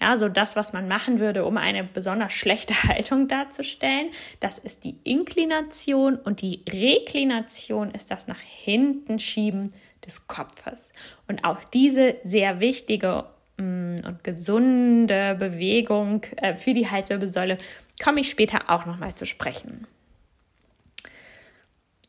Ja, 0.00 0.16
so 0.16 0.30
das, 0.30 0.56
was 0.56 0.72
man 0.72 0.88
machen 0.88 1.18
würde, 1.18 1.44
um 1.44 1.58
eine 1.58 1.84
besonders 1.84 2.32
schlechte 2.32 2.72
Haltung 2.84 3.28
darzustellen. 3.28 4.08
Das 4.40 4.58
ist 4.58 4.84
die 4.84 4.96
Inklination 5.04 6.16
und 6.16 6.40
die 6.40 6.62
Reklination 6.68 7.90
ist 7.90 8.10
das 8.10 8.26
nach 8.26 8.40
hinten 8.40 9.18
schieben 9.18 9.74
des 10.06 10.26
Kopfes. 10.26 10.92
Und 11.28 11.44
auch 11.44 11.62
diese 11.64 12.16
sehr 12.24 12.60
wichtige 12.60 13.26
mm, 13.58 13.96
und 14.06 14.24
gesunde 14.24 15.36
Bewegung 15.38 16.22
äh, 16.36 16.56
für 16.56 16.72
die 16.72 16.90
Halswirbelsäule 16.90 17.58
komme 18.02 18.20
ich 18.20 18.30
später 18.30 18.70
auch 18.70 18.86
nochmal 18.86 19.14
zu 19.14 19.26
sprechen. 19.26 19.86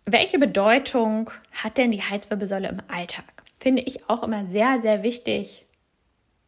Welche 0.06 0.40
Bedeutung 0.40 1.30
hat 1.52 1.78
denn 1.78 1.92
die 1.92 2.02
Halswirbelsäule 2.02 2.70
im 2.70 2.82
Alltag? 2.88 3.26
Finde 3.60 3.84
ich 3.84 4.10
auch 4.10 4.24
immer 4.24 4.46
sehr, 4.48 4.82
sehr 4.82 5.04
wichtig, 5.04 5.66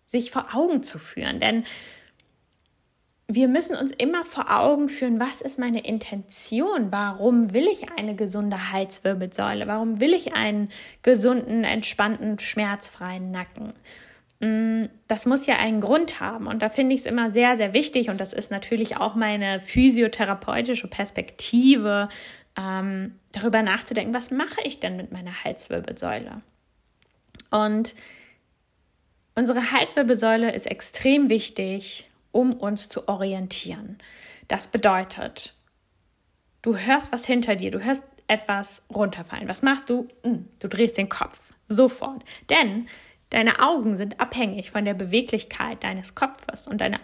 sich 0.08 0.32
vor 0.32 0.56
Augen 0.56 0.82
zu 0.82 0.98
führen. 0.98 1.40
Denn 1.40 1.64
wir 3.28 3.48
müssen 3.48 3.76
uns 3.76 3.92
immer 3.92 4.26
vor 4.26 4.52
Augen 4.52 4.90
führen, 4.90 5.20
was 5.20 5.42
ist 5.42 5.58
meine 5.58 5.86
Intention? 5.86 6.92
Warum 6.92 7.54
will 7.54 7.68
ich 7.68 7.92
eine 7.92 8.16
gesunde 8.16 8.72
Halswirbelsäule? 8.72 9.68
Warum 9.68 10.00
will 10.00 10.14
ich 10.14 10.34
einen 10.34 10.70
gesunden, 11.04 11.64
entspannten, 11.64 12.40
schmerzfreien 12.40 13.32
Nacken? 13.32 13.74
Mm, 14.40 14.90
das 15.08 15.26
muss 15.26 15.46
ja 15.46 15.56
einen 15.56 15.80
Grund 15.80 16.20
haben. 16.20 16.48
Und 16.48 16.62
da 16.62 16.70
finde 16.70 16.96
ich 16.96 17.02
es 17.02 17.06
immer 17.06 17.32
sehr, 17.32 17.56
sehr 17.58 17.74
wichtig. 17.74 18.10
Und 18.10 18.20
das 18.20 18.34
ist 18.34 18.52
natürlich 18.52 18.98
auch 18.98 19.16
meine 19.16 19.60
physiotherapeutische 19.60 20.88
Perspektive, 20.88 22.10
ähm, 22.58 23.20
darüber 23.32 23.62
nachzudenken, 23.62 24.14
was 24.14 24.32
mache 24.32 24.62
ich 24.64 24.80
denn 24.80 24.96
mit 24.96 25.12
meiner 25.12 25.44
Halswirbelsäule? 25.44 26.42
Und 27.50 27.96
unsere 29.36 29.72
Halswirbelsäule 29.72 30.54
ist 30.54 30.68
extrem 30.68 31.30
wichtig, 31.30 32.10
um 32.32 32.54
uns 32.54 32.90
zu 32.90 33.08
orientieren. 33.08 33.98
Das 34.48 34.68
bedeutet, 34.68 35.56
du 36.62 36.78
hörst 36.78 37.12
was 37.12 37.26
hinter 37.26 37.56
dir, 37.56 37.72
du 37.72 37.84
hörst 37.84 38.04
etwas 38.28 38.82
runterfallen. 38.94 39.48
Was 39.48 39.62
machst 39.62 39.90
du? 39.90 40.08
Hm, 40.24 40.48
du 40.60 40.68
drehst 40.68 40.98
den 40.98 41.10
Kopf 41.10 41.40
sofort. 41.68 42.24
Denn 42.50 42.88
deine 43.30 43.60
Augen 43.60 43.98
sind 43.98 44.20
abhängig 44.20 44.72
von 44.72 44.86
der 44.86 44.94
Beweglichkeit 44.94 45.84
deines 45.84 46.16
Kopfes 46.16 46.68
und 46.68 46.80
deine 46.82 47.00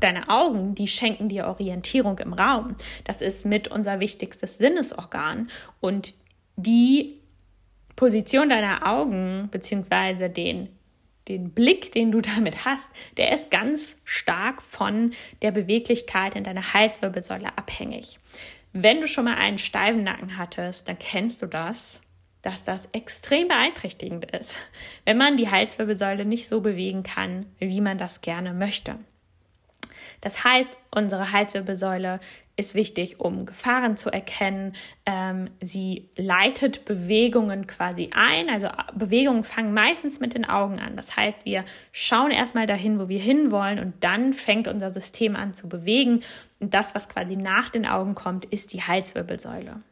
deine 0.00 0.28
Augen, 0.28 0.74
die 0.74 0.88
schenken 0.88 1.28
dir 1.28 1.46
Orientierung 1.46 2.18
im 2.18 2.32
Raum. 2.32 2.76
Das 3.04 3.22
ist 3.22 3.46
mit 3.46 3.68
unser 3.68 4.00
wichtigstes 4.00 4.58
Sinnesorgan 4.58 5.48
und 5.80 6.14
die 6.56 7.20
Position 7.96 8.48
deiner 8.48 8.86
Augen 8.86 9.48
beziehungsweise 9.50 10.30
den 10.30 10.68
den 11.28 11.50
Blick, 11.50 11.92
den 11.92 12.10
du 12.10 12.20
damit 12.20 12.64
hast, 12.64 12.88
der 13.16 13.32
ist 13.32 13.50
ganz 13.50 13.96
stark 14.04 14.62
von 14.62 15.12
der 15.40 15.52
Beweglichkeit 15.52 16.34
in 16.34 16.44
deiner 16.44 16.74
Halswirbelsäule 16.74 17.56
abhängig. 17.56 18.18
Wenn 18.72 19.00
du 19.00 19.06
schon 19.06 19.26
mal 19.26 19.36
einen 19.36 19.58
steifen 19.58 20.02
Nacken 20.02 20.38
hattest, 20.38 20.88
dann 20.88 20.98
kennst 20.98 21.42
du 21.42 21.46
das, 21.46 22.00
dass 22.40 22.64
das 22.64 22.88
extrem 22.92 23.48
beeinträchtigend 23.48 24.24
ist, 24.32 24.58
wenn 25.04 25.16
man 25.16 25.36
die 25.36 25.50
Halswirbelsäule 25.50 26.24
nicht 26.24 26.48
so 26.48 26.60
bewegen 26.60 27.02
kann, 27.02 27.46
wie 27.58 27.80
man 27.80 27.98
das 27.98 28.20
gerne 28.20 28.52
möchte. 28.52 28.96
Das 30.22 30.44
heißt, 30.44 30.78
unsere 30.90 31.32
Halswirbelsäule 31.32 32.20
ist 32.56 32.74
wichtig, 32.74 33.18
um 33.20 33.44
Gefahren 33.44 33.96
zu 33.96 34.10
erkennen. 34.10 34.74
Ähm, 35.04 35.50
sie 35.60 36.08
leitet 36.16 36.84
Bewegungen 36.84 37.66
quasi 37.66 38.10
ein. 38.14 38.48
Also 38.48 38.68
Bewegungen 38.94 39.44
fangen 39.44 39.74
meistens 39.74 40.20
mit 40.20 40.34
den 40.34 40.48
Augen 40.48 40.78
an. 40.78 40.96
Das 40.96 41.16
heißt, 41.16 41.38
wir 41.44 41.64
schauen 41.90 42.30
erstmal 42.30 42.66
dahin, 42.66 42.98
wo 43.00 43.08
wir 43.08 43.18
hinwollen 43.18 43.78
und 43.78 43.94
dann 44.00 44.32
fängt 44.32 44.68
unser 44.68 44.90
System 44.90 45.34
an 45.34 45.54
zu 45.54 45.68
bewegen. 45.68 46.20
Und 46.60 46.72
das, 46.72 46.94
was 46.94 47.08
quasi 47.08 47.36
nach 47.36 47.68
den 47.70 47.84
Augen 47.84 48.14
kommt, 48.14 48.44
ist 48.46 48.72
die 48.72 48.82
Halswirbelsäule. 48.82 49.82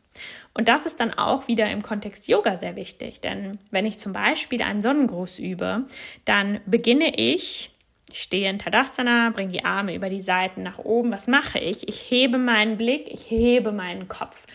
Und 0.54 0.68
das 0.68 0.86
ist 0.86 1.00
dann 1.00 1.12
auch 1.14 1.48
wieder 1.48 1.70
im 1.70 1.82
Kontext 1.82 2.28
Yoga 2.28 2.56
sehr 2.56 2.76
wichtig, 2.76 3.20
denn 3.20 3.58
wenn 3.70 3.86
ich 3.86 3.98
zum 3.98 4.12
Beispiel 4.12 4.60
einen 4.60 4.82
Sonnengruß 4.82 5.38
übe, 5.38 5.86
dann 6.24 6.60
beginne 6.66 7.16
ich 7.16 7.70
ich 8.10 8.22
stehe 8.22 8.50
in 8.50 8.58
Tadasana, 8.58 9.30
bringe 9.30 9.52
die 9.52 9.64
Arme 9.64 9.94
über 9.94 10.10
die 10.10 10.22
Seiten 10.22 10.62
nach 10.62 10.78
oben. 10.78 11.12
Was 11.12 11.26
mache 11.26 11.58
ich? 11.58 11.88
Ich 11.88 12.10
hebe 12.10 12.38
meinen 12.38 12.76
Blick, 12.76 13.08
ich 13.10 13.30
hebe 13.30 13.72
meinen 13.72 14.08
Kopf. 14.08 14.46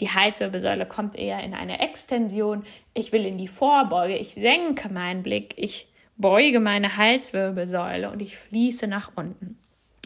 Die 0.00 0.10
Halswirbelsäule 0.10 0.86
kommt 0.86 1.16
eher 1.16 1.40
in 1.44 1.54
eine 1.54 1.80
Extension. 1.80 2.64
Ich 2.94 3.12
will 3.12 3.24
in 3.24 3.38
die 3.38 3.48
Vorbeuge. 3.48 4.16
Ich 4.16 4.34
senke 4.34 4.88
meinen 4.88 5.22
Blick. 5.22 5.54
Ich 5.56 5.86
beuge 6.16 6.60
meine 6.60 6.96
Halswirbelsäule 6.96 8.10
und 8.10 8.20
ich 8.20 8.36
fließe 8.36 8.86
nach 8.86 9.12
unten. 9.14 9.58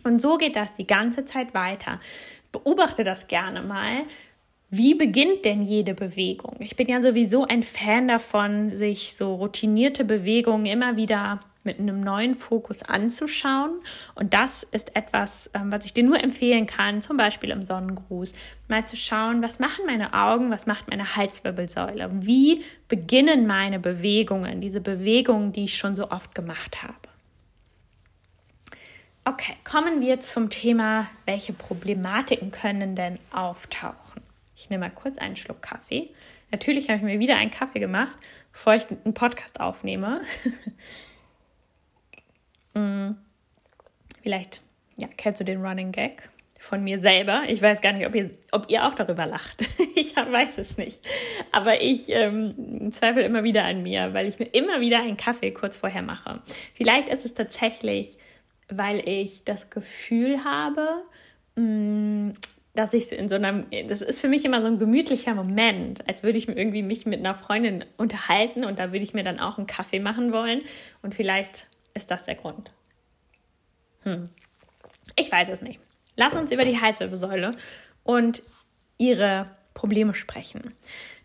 Und 0.05 0.21
so 0.21 0.37
geht 0.37 0.57
das 0.57 0.75
die 0.75 0.87
ganze 0.87 1.25
Zeit 1.25 1.55
weiter. 1.55 2.01
Beobachte 2.53 3.05
das 3.05 3.29
gerne 3.29 3.63
mal. 3.63 4.03
Wie 4.69 4.95
beginnt 4.95 5.45
denn 5.45 5.63
jede 5.63 5.95
Bewegung? 5.95 6.57
Ich 6.59 6.77
bin 6.77 6.89
ja 6.89 7.01
sowieso 7.01 7.47
ein 7.47 7.63
Fan 7.63 8.09
davon, 8.09 8.75
sich 8.75 9.17
so 9.17 9.37
routinierte 9.37 10.05
Bewegungen 10.05 10.67
immer 10.67 10.97
wieder 10.97 11.41
mit 11.67 11.79
einem 11.79 12.01
neuen 12.01 12.35
Fokus 12.35 12.83
anzuschauen. 12.83 13.73
Und 14.15 14.33
das 14.33 14.63
ist 14.63 14.97
etwas, 14.97 15.51
ähm, 15.53 15.71
was 15.71 15.85
ich 15.85 15.93
dir 15.93 16.05
nur 16.05 16.23
empfehlen 16.23 16.67
kann, 16.67 17.03
zum 17.03 17.17
Beispiel 17.17 17.51
im 17.51 17.65
Sonnengruß, 17.65 18.33
mal 18.69 18.87
zu 18.87 18.97
schauen, 18.97 19.43
was 19.43 19.59
machen 19.59 19.85
meine 19.85 20.15
Augen, 20.15 20.51
was 20.51 20.67
macht 20.67 20.89
meine 20.89 21.17
Halswirbelsäule, 21.17 22.11
wie 22.21 22.65
beginnen 22.89 23.47
meine 23.47 23.79
Bewegungen, 23.79 24.61
diese 24.61 24.81
Bewegungen, 24.81 25.53
die 25.53 25.65
ich 25.65 25.77
schon 25.77 25.97
so 25.97 26.11
oft 26.11 26.35
gemacht 26.35 26.83
habe. 26.83 26.95
Okay, 29.25 29.55
kommen 29.65 30.01
wir 30.01 30.21
zum 30.21 30.51
Thema, 30.51 31.09
welche 31.25 31.53
Problematiken 31.53 32.53
können 32.53 32.95
denn 32.95 33.19
auftauchen? 33.33 34.23
Ich 34.55 34.71
nehme 34.71 34.87
mal 34.87 34.95
kurz 34.95 35.19
einen 35.19 35.35
Schluck 35.35 35.63
Kaffee. 35.63 36.11
Natürlich 36.53 36.89
habe 36.89 36.99
ich 36.99 37.05
mir 37.05 37.19
wieder 37.19 37.37
einen 37.37 37.51
Kaffee 37.51 37.81
gemacht, 37.81 38.17
bevor 38.53 38.75
ich 38.75 38.87
einen 38.89 39.15
Podcast 39.15 39.61
aufnehme. 39.61 40.23
Hm, 42.77 43.17
vielleicht, 44.23 44.61
ja, 44.99 45.09
kennst 45.17 45.41
du 45.41 45.45
den 45.45 45.65
Running 45.65 45.93
Gag? 45.93 46.31
von 46.59 46.83
mir 46.83 47.01
selber. 47.01 47.45
Ich 47.49 47.63
weiß 47.63 47.81
gar 47.81 47.93
nicht, 47.93 48.07
ob 48.07 48.15
ihr, 48.15 48.31
ob 48.51 48.67
ihr 48.69 48.87
auch 48.87 48.95
darüber 48.95 49.27
lacht. 49.27 49.63
ich 49.95 50.17
weiß 50.17 50.59
es 50.59 50.77
nicht. 50.77 51.01
Aber 51.53 51.81
ich 51.81 52.09
ähm, 52.09 52.91
zweifle 52.91 53.23
immer 53.23 53.45
wieder 53.45 53.65
an 53.65 53.83
mir, 53.83 54.15
weil 54.15 54.27
ich 54.27 54.39
mir 54.39 54.47
immer 54.47 54.81
wieder 54.81 55.01
einen 55.01 55.17
Kaffee 55.17 55.53
kurz 55.53 55.77
vorher 55.79 56.03
mache. 56.03 56.41
Vielleicht 56.75 57.09
ist 57.09 57.25
es 57.25 57.35
tatsächlich, 57.35 58.17
weil 58.69 59.07
ich 59.09 59.45
das 59.45 59.71
Gefühl 59.71 60.45
habe, 60.45 61.05
mh, 61.55 61.63
mm, 61.63 62.35
dass 62.75 62.93
ich 62.93 63.11
in 63.11 63.29
so 63.29 63.37
einem, 63.37 63.65
das 63.89 64.03
ist 64.03 64.21
für 64.21 64.29
mich 64.29 64.45
immer 64.45 64.61
so 64.61 64.67
ein 64.67 64.79
gemütlicher 64.79 65.35
Moment, 65.35 66.07
als 66.09 66.23
würde 66.23 66.37
ich 66.37 66.47
mir 66.47 66.57
irgendwie 66.57 66.83
mich 66.83 67.07
mit 67.07 67.21
einer 67.21 67.35
Freundin 67.35 67.87
unterhalten 67.97 68.65
und 68.65 68.79
da 68.79 68.93
würde 68.93 69.03
ich 69.03 69.15
mir 69.15 69.23
dann 69.23 69.41
auch 69.41 69.57
einen 69.57 69.67
Kaffee 69.67 70.01
machen 70.01 70.31
wollen. 70.33 70.61
Und 71.01 71.15
vielleicht 71.15 71.69
ist 71.97 72.11
das 72.11 72.25
der 72.25 72.37
Grund. 72.37 72.71
Hm. 74.03 74.23
Ich 75.17 75.33
weiß 75.33 75.49
es 75.49 75.63
nicht. 75.63 75.81
Lass 76.15 76.37
uns 76.37 76.51
über 76.53 76.65
die 76.65 76.81
Halswirbelsäule 76.81 77.57
und 78.05 78.43
ihre 78.99 79.51
Probleme 79.75 80.15
sprechen. 80.15 80.75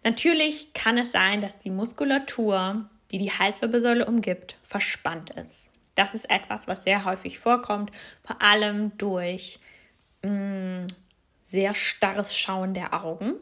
Natürlich 0.03 0.73
kann 0.73 0.97
es 0.97 1.11
sein, 1.11 1.41
dass 1.41 1.59
die 1.59 1.69
Muskulatur, 1.69 2.89
die 3.11 3.17
die 3.17 3.31
Halswirbelsäule 3.31 4.05
umgibt, 4.05 4.55
verspannt 4.63 5.29
ist. 5.31 5.69
Das 5.95 6.13
ist 6.13 6.29
etwas, 6.29 6.67
was 6.67 6.83
sehr 6.83 7.05
häufig 7.05 7.39
vorkommt, 7.39 7.91
vor 8.23 8.41
allem 8.41 8.97
durch 8.97 9.59
mh, 10.23 10.31
mm, 10.31 10.87
sehr 11.43 11.75
starres 11.75 12.37
Schauen 12.37 12.73
der 12.73 13.03
Augen. 13.03 13.35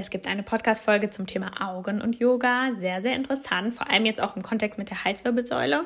Es 0.00 0.10
gibt 0.10 0.28
eine 0.28 0.44
Podcast-Folge 0.44 1.10
zum 1.10 1.26
Thema 1.26 1.50
Augen 1.60 2.00
und 2.00 2.20
Yoga, 2.20 2.70
sehr, 2.78 3.02
sehr 3.02 3.16
interessant, 3.16 3.74
vor 3.74 3.90
allem 3.90 4.06
jetzt 4.06 4.20
auch 4.20 4.36
im 4.36 4.42
Kontext 4.42 4.78
mit 4.78 4.90
der 4.90 5.02
Halswirbelsäule 5.04 5.84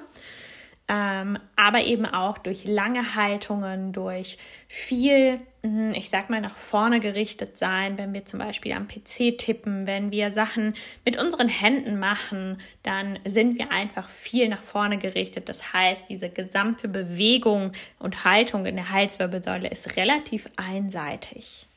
ähm, 0.89 1.39
aber 1.57 1.85
eben 1.85 2.05
auch 2.05 2.39
durch 2.39 2.67
lange 2.67 3.15
Haltungen, 3.15 3.93
durch 3.93 4.37
viel, 4.69 5.41
hm, 5.63 5.93
ich 5.95 6.11
sag 6.11 6.29
mal, 6.29 6.41
nach 6.41 6.57
vorne 6.57 7.01
gerichtet 7.01 7.57
sein, 7.57 7.97
wenn 7.97 8.13
wir 8.13 8.25
zum 8.25 8.41
Beispiel 8.41 8.73
am 8.73 8.89
PC 8.89 9.39
tippen, 9.39 9.87
wenn 9.87 10.11
wir 10.11 10.33
Sachen 10.33 10.75
mit 11.05 11.19
unseren 11.19 11.49
Händen 11.49 11.99
machen, 11.99 12.59
dann 12.83 13.19
sind 13.25 13.59
wir 13.59 13.71
einfach 13.71 14.09
viel 14.09 14.49
nach 14.49 14.63
vorne 14.63 14.99
gerichtet. 14.99 15.49
Das 15.49 15.73
heißt, 15.73 16.03
diese 16.09 16.29
gesamte 16.29 16.89
Bewegung 16.89 17.73
und 17.99 18.25
Haltung 18.25 18.67
in 18.67 18.77
der 18.77 18.91
Halswirbelsäule 18.91 19.69
ist 19.69 19.97
relativ 19.97 20.47
einseitig. 20.57 21.69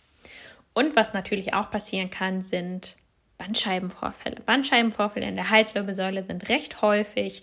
Und 0.75 0.95
was 0.95 1.13
natürlich 1.13 1.55
auch 1.55 1.71
passieren 1.71 2.11
kann, 2.11 2.43
sind 2.43 2.97
Bandscheibenvorfälle. 3.39 4.41
Bandscheibenvorfälle 4.45 5.25
in 5.25 5.35
der 5.35 5.49
Halswirbelsäule 5.49 6.23
sind 6.23 6.47
recht 6.49 6.83
häufig 6.83 7.41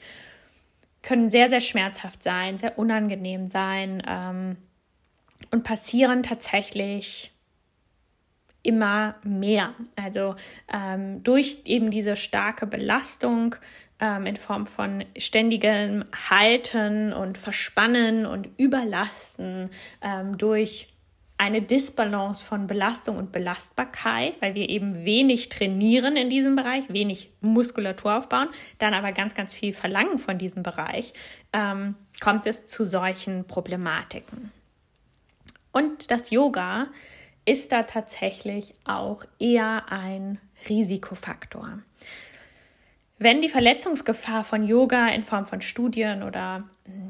können 1.02 1.30
sehr, 1.30 1.48
sehr 1.48 1.60
schmerzhaft 1.60 2.22
sein, 2.22 2.58
sehr 2.58 2.78
unangenehm 2.78 3.50
sein 3.50 4.02
ähm, 4.06 4.56
und 5.50 5.64
passieren 5.64 6.22
tatsächlich 6.22 7.32
immer 8.62 9.16
mehr. 9.24 9.74
Also 9.96 10.36
ähm, 10.72 11.24
durch 11.24 11.62
eben 11.64 11.90
diese 11.90 12.14
starke 12.14 12.66
Belastung 12.66 13.56
ähm, 13.98 14.26
in 14.26 14.36
Form 14.36 14.66
von 14.66 15.04
ständigem 15.18 16.04
Halten 16.30 17.12
und 17.12 17.38
Verspannen 17.38 18.24
und 18.24 18.48
Überlasten, 18.58 19.70
ähm, 20.00 20.38
durch 20.38 20.91
eine 21.42 21.60
Disbalance 21.60 22.40
von 22.40 22.68
Belastung 22.68 23.16
und 23.16 23.32
Belastbarkeit, 23.32 24.40
weil 24.40 24.54
wir 24.54 24.68
eben 24.68 25.04
wenig 25.04 25.48
trainieren 25.48 26.14
in 26.14 26.30
diesem 26.30 26.54
Bereich, 26.54 26.84
wenig 26.88 27.32
Muskulatur 27.40 28.16
aufbauen, 28.16 28.48
dann 28.78 28.94
aber 28.94 29.10
ganz, 29.10 29.34
ganz 29.34 29.52
viel 29.52 29.72
verlangen 29.72 30.20
von 30.20 30.38
diesem 30.38 30.62
Bereich, 30.62 31.12
ähm, 31.52 31.96
kommt 32.20 32.46
es 32.46 32.68
zu 32.68 32.84
solchen 32.84 33.44
Problematiken. 33.44 34.52
Und 35.72 36.12
das 36.12 36.30
Yoga 36.30 36.86
ist 37.44 37.72
da 37.72 37.82
tatsächlich 37.82 38.76
auch 38.84 39.24
eher 39.40 39.86
ein 39.90 40.38
Risikofaktor. 40.68 41.80
Wenn 43.18 43.42
die 43.42 43.48
Verletzungsgefahr 43.48 44.44
von 44.44 44.62
Yoga 44.62 45.08
in 45.08 45.24
Form 45.24 45.46
von 45.46 45.60
Studien 45.60 46.22
oder 46.22 46.62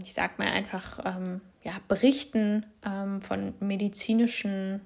ich 0.02 0.14
sag 0.14 0.38
mal 0.38 0.48
einfach 0.48 1.00
ähm, 1.04 1.42
ja, 1.62 1.72
Berichten 1.88 2.66
ähm, 2.84 3.22
von 3.22 3.54
medizinischen 3.60 4.80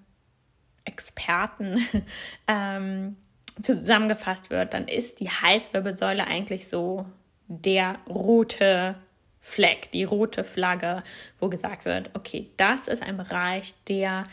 Experten 0.85 1.79
ähm, 2.49 3.17
zusammengefasst 3.62 4.51
wird, 4.51 4.75
dann 4.75 4.89
ist 4.89 5.21
die 5.21 5.31
Halswirbelsäule 5.31 6.27
eigentlich 6.27 6.69
so 6.69 7.07
der 7.49 7.99
rote 8.09 8.97
Fleck, 9.41 9.91
die 9.93 10.05
rote 10.05 10.45
Flagge, 10.45 11.03
wo 11.39 11.49
gesagt 11.49 11.85
wird, 11.85 12.11
okay, 12.15 12.51
das 12.57 12.89
ist 12.89 13.03
ein 13.03 13.17
Bereich, 13.17 13.75
der 13.89 14.25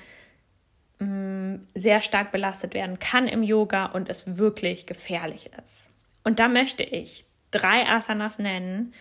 mh, 0.99 1.06
mm, 1.06 1.67
sehr 1.75 2.01
stark 2.01 2.32
belastet 2.32 2.73
werden 2.73 2.99
kann 2.99 3.27
im 3.27 3.43
Yoga 3.43 3.86
und 3.86 4.10
es 4.10 4.38
wirklich 4.38 4.86
gefährlich 4.86 5.51
ist. 5.63 5.91
Und 6.23 6.39
da 6.39 6.47
möchte 6.47 6.84
ich 6.84 7.25
drei 7.51 7.88
Asanas 7.88 8.39
nennen, 8.39 8.93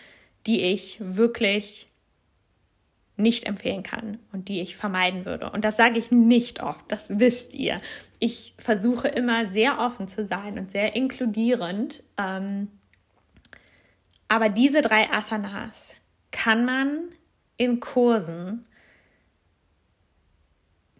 die 0.46 0.62
ich 0.62 0.98
wirklich 1.00 1.88
nicht 3.16 3.44
empfehlen 3.44 3.82
kann 3.82 4.18
und 4.32 4.48
die 4.48 4.60
ich 4.60 4.76
vermeiden 4.76 5.24
würde. 5.24 5.50
Und 5.50 5.64
das 5.64 5.76
sage 5.76 5.98
ich 5.98 6.10
nicht 6.10 6.62
oft, 6.62 6.84
das 6.88 7.18
wisst 7.18 7.54
ihr. 7.54 7.80
Ich 8.18 8.54
versuche 8.58 9.08
immer 9.08 9.50
sehr 9.50 9.78
offen 9.78 10.08
zu 10.08 10.26
sein 10.26 10.58
und 10.58 10.70
sehr 10.70 10.96
inkludierend. 10.96 12.02
Ähm, 12.18 12.68
aber 14.28 14.48
diese 14.48 14.80
drei 14.80 15.10
Asanas 15.10 15.94
kann 16.30 16.64
man 16.64 17.10
in 17.58 17.80
Kursen 17.80 18.66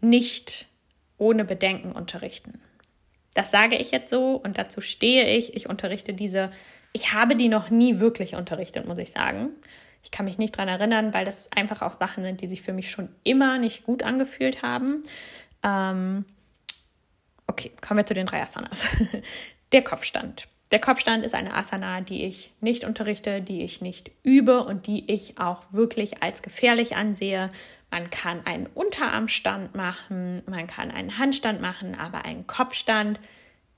nicht 0.00 0.68
ohne 1.16 1.44
Bedenken 1.44 1.92
unterrichten. 1.92 2.60
Das 3.34 3.50
sage 3.50 3.76
ich 3.76 3.90
jetzt 3.90 4.10
so 4.10 4.34
und 4.34 4.58
dazu 4.58 4.80
stehe 4.80 5.36
ich. 5.36 5.54
Ich 5.54 5.68
unterrichte 5.68 6.12
diese, 6.12 6.50
ich 6.92 7.14
habe 7.14 7.36
die 7.36 7.48
noch 7.48 7.70
nie 7.70 8.00
wirklich 8.00 8.34
unterrichtet, 8.34 8.86
muss 8.86 8.98
ich 8.98 9.12
sagen. 9.12 9.50
Ich 10.02 10.10
kann 10.10 10.24
mich 10.24 10.38
nicht 10.38 10.56
dran 10.56 10.68
erinnern, 10.68 11.14
weil 11.14 11.24
das 11.24 11.50
einfach 11.52 11.82
auch 11.82 11.98
Sachen 11.98 12.24
sind, 12.24 12.40
die 12.40 12.48
sich 12.48 12.62
für 12.62 12.72
mich 12.72 12.90
schon 12.90 13.08
immer 13.24 13.58
nicht 13.58 13.84
gut 13.84 14.02
angefühlt 14.02 14.62
haben. 14.62 15.02
Ähm, 15.62 16.24
okay, 17.46 17.70
kommen 17.80 17.98
wir 17.98 18.06
zu 18.06 18.14
den 18.14 18.26
drei 18.26 18.42
Asanas. 18.42 18.84
Der 19.72 19.82
Kopfstand. 19.82 20.48
Der 20.72 20.80
Kopfstand 20.80 21.22
ist 21.24 21.34
eine 21.34 21.54
Asana, 21.54 22.00
die 22.00 22.24
ich 22.24 22.52
nicht 22.60 22.84
unterrichte, 22.84 23.42
die 23.42 23.62
ich 23.62 23.82
nicht 23.82 24.10
übe 24.22 24.64
und 24.64 24.86
die 24.86 25.10
ich 25.12 25.38
auch 25.38 25.64
wirklich 25.70 26.22
als 26.22 26.40
gefährlich 26.40 26.96
ansehe. 26.96 27.50
Man 27.90 28.08
kann 28.08 28.46
einen 28.46 28.66
Unterarmstand 28.66 29.74
machen, 29.74 30.42
man 30.46 30.66
kann 30.66 30.90
einen 30.90 31.18
Handstand 31.18 31.60
machen, 31.60 31.94
aber 31.94 32.24
einen 32.24 32.46
Kopfstand, 32.46 33.20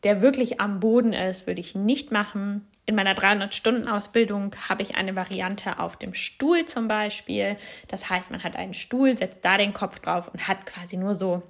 der 0.05 0.23
wirklich 0.23 0.61
am 0.61 0.81
Boden 0.81 1.13
ist, 1.13 1.47
würde 1.47 1.61
ich 1.61 1.75
nicht 1.75 2.13
machen 2.13 2.67
in 2.87 2.95
meiner 2.95 3.15
300-Stunden-Ausbildung 3.15 4.55
habe 4.69 4.83
ich 4.83 4.97
eine 4.97 5.17
Variante 5.17 5.79
auf 5.79 5.97
dem 5.97 6.13
Stuhl 6.13 6.67
zum 6.67 6.87
Beispiel. 6.87 7.57
Das 7.89 8.11
heißt, 8.11 8.31
man 8.31 8.45
hat 8.45 8.57
einen 8.57 8.75
Stuhl, 8.75 9.17
setzt 9.17 9.45
da 9.45 9.57
den 9.57 9.73
Kopf 9.73 10.01
drauf 10.01 10.29
und 10.29 10.49
hat 10.49 10.67
quasi 10.67 10.97
nur 10.97 11.15
so 11.15 11.43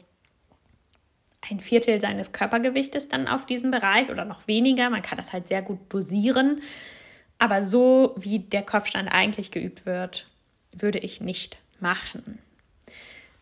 ein 1.50 1.58
Viertel 1.58 2.00
seines 2.00 2.32
Körpergewichtes 2.32 3.08
dann 3.08 3.26
auf 3.26 3.46
diesem 3.46 3.70
Bereich 3.70 4.10
oder 4.10 4.24
noch 4.24 4.46
weniger. 4.46 4.90
Man 4.90 5.02
kann 5.02 5.18
das 5.18 5.32
halt 5.32 5.48
sehr 5.48 5.60
gut 5.60 5.80
dosieren. 5.88 6.62
Aber 7.38 7.64
so 7.64 8.14
wie 8.16 8.38
der 8.38 8.62
Kopfstand 8.62 9.10
eigentlich 9.10 9.50
geübt 9.50 9.86
wird, 9.86 10.30
würde 10.72 11.00
ich 11.00 11.20
nicht 11.20 11.58
machen. 11.80 12.38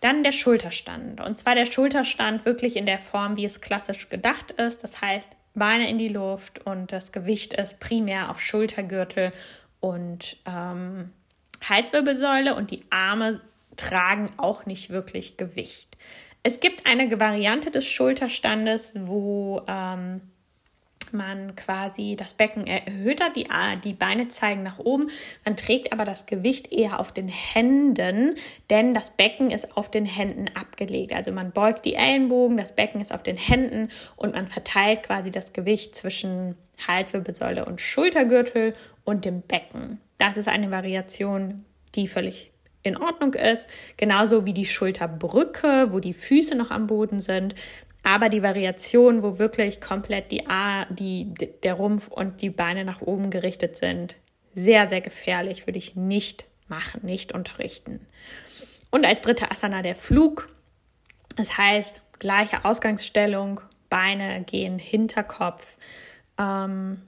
Dann 0.02 0.22
der 0.24 0.32
Schulterstand. 0.32 1.20
Und 1.20 1.38
zwar 1.38 1.54
der 1.54 1.64
Schulterstand 1.64 2.44
wirklich 2.44 2.76
in 2.76 2.86
der 2.86 2.98
Form, 2.98 3.36
wie 3.36 3.44
es 3.44 3.60
klassisch 3.60 4.08
gedacht 4.08 4.50
ist. 4.50 4.82
Das 4.82 5.00
heißt, 5.00 5.30
Beine 5.54 5.88
in 5.88 5.96
die 5.96 6.08
Luft 6.08 6.66
und 6.66 6.90
das 6.90 7.12
Gewicht 7.12 7.54
ist 7.54 7.78
primär 7.78 8.28
auf 8.28 8.40
Schultergürtel 8.40 9.32
und 9.80 10.38
ähm, 10.44 11.12
Halswirbelsäule 11.62 12.56
und 12.56 12.72
die 12.72 12.82
Arme 12.90 13.40
tragen 13.76 14.32
auch 14.38 14.66
nicht 14.66 14.90
wirklich 14.90 15.36
Gewicht. 15.36 15.96
Es 16.42 16.58
gibt 16.58 16.84
eine 16.86 17.20
Variante 17.20 17.70
des 17.70 17.86
Schulterstandes, 17.86 18.94
wo 18.98 19.62
ähm, 19.68 20.20
man 21.12 21.56
quasi 21.56 22.16
das 22.16 22.34
Becken 22.34 22.66
erhöht 22.66 23.20
hat, 23.20 23.36
die, 23.36 23.46
die 23.84 23.92
Beine 23.92 24.28
zeigen 24.28 24.62
nach 24.62 24.78
oben, 24.78 25.08
man 25.44 25.56
trägt 25.56 25.92
aber 25.92 26.04
das 26.04 26.26
Gewicht 26.26 26.72
eher 26.72 27.00
auf 27.00 27.12
den 27.12 27.28
Händen, 27.28 28.36
denn 28.70 28.94
das 28.94 29.10
Becken 29.10 29.50
ist 29.50 29.76
auf 29.76 29.90
den 29.90 30.04
Händen 30.04 30.46
abgelegt. 30.54 31.12
Also 31.12 31.32
man 31.32 31.52
beugt 31.52 31.84
die 31.84 31.94
Ellenbogen, 31.94 32.56
das 32.56 32.72
Becken 32.72 33.00
ist 33.00 33.12
auf 33.12 33.22
den 33.22 33.36
Händen 33.36 33.88
und 34.16 34.34
man 34.34 34.48
verteilt 34.48 35.02
quasi 35.02 35.30
das 35.30 35.52
Gewicht 35.52 35.94
zwischen 35.94 36.56
Halswirbelsäule 36.86 37.64
und 37.64 37.80
Schultergürtel 37.80 38.74
und 39.04 39.24
dem 39.24 39.42
Becken. 39.42 40.00
Das 40.18 40.36
ist 40.36 40.48
eine 40.48 40.70
Variation, 40.70 41.64
die 41.94 42.08
völlig 42.08 42.52
in 42.82 42.96
Ordnung 42.96 43.34
ist, 43.34 43.68
genauso 43.96 44.44
wie 44.44 44.52
die 44.52 44.66
Schulterbrücke, 44.66 45.88
wo 45.90 46.00
die 46.00 46.12
Füße 46.12 46.54
noch 46.54 46.70
am 46.70 46.86
Boden 46.86 47.20
sind. 47.20 47.54
Aber 48.02 48.28
die 48.28 48.42
Variation, 48.42 49.22
wo 49.22 49.38
wirklich 49.38 49.80
komplett 49.80 50.32
die 50.32 50.48
A, 50.48 50.86
die, 50.86 51.32
der 51.62 51.74
Rumpf 51.74 52.08
und 52.08 52.42
die 52.42 52.50
Beine 52.50 52.84
nach 52.84 53.00
oben 53.00 53.30
gerichtet 53.30 53.76
sind, 53.76 54.16
sehr, 54.54 54.88
sehr 54.88 55.00
gefährlich, 55.00 55.66
würde 55.66 55.78
ich 55.78 55.94
nicht 55.94 56.46
machen, 56.68 57.00
nicht 57.04 57.32
unterrichten. 57.32 58.06
Und 58.90 59.06
als 59.06 59.22
dritte 59.22 59.50
Asana 59.50 59.82
der 59.82 59.94
Flug. 59.94 60.48
Das 61.36 61.56
heißt, 61.56 62.02
gleiche 62.18 62.64
Ausgangsstellung, 62.64 63.60
Beine 63.88 64.42
gehen 64.44 64.78
Hinterkopf. 64.78 65.76
Ähm, 66.38 67.02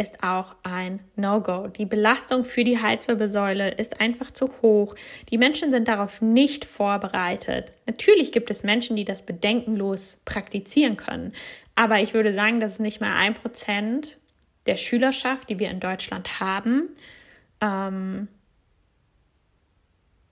ist 0.00 0.22
auch 0.22 0.56
ein 0.62 1.00
No-Go. 1.14 1.68
Die 1.68 1.84
Belastung 1.84 2.44
für 2.44 2.64
die 2.64 2.80
Halswirbelsäule 2.80 3.72
ist 3.74 4.00
einfach 4.00 4.30
zu 4.30 4.50
hoch. 4.62 4.94
Die 5.28 5.36
Menschen 5.36 5.70
sind 5.70 5.88
darauf 5.88 6.22
nicht 6.22 6.64
vorbereitet. 6.64 7.74
Natürlich 7.86 8.32
gibt 8.32 8.50
es 8.50 8.62
Menschen, 8.62 8.96
die 8.96 9.04
das 9.04 9.20
bedenkenlos 9.20 10.18
praktizieren 10.24 10.96
können. 10.96 11.32
Aber 11.74 12.00
ich 12.00 12.14
würde 12.14 12.32
sagen, 12.32 12.60
dass 12.60 12.72
es 12.72 12.78
nicht 12.78 13.02
mal 13.02 13.14
ein 13.14 13.34
Prozent 13.34 14.18
der 14.64 14.76
Schülerschaft, 14.76 15.50
die 15.50 15.58
wir 15.58 15.70
in 15.70 15.80
Deutschland 15.80 16.40
haben. 16.40 16.88
Ähm 17.60 18.28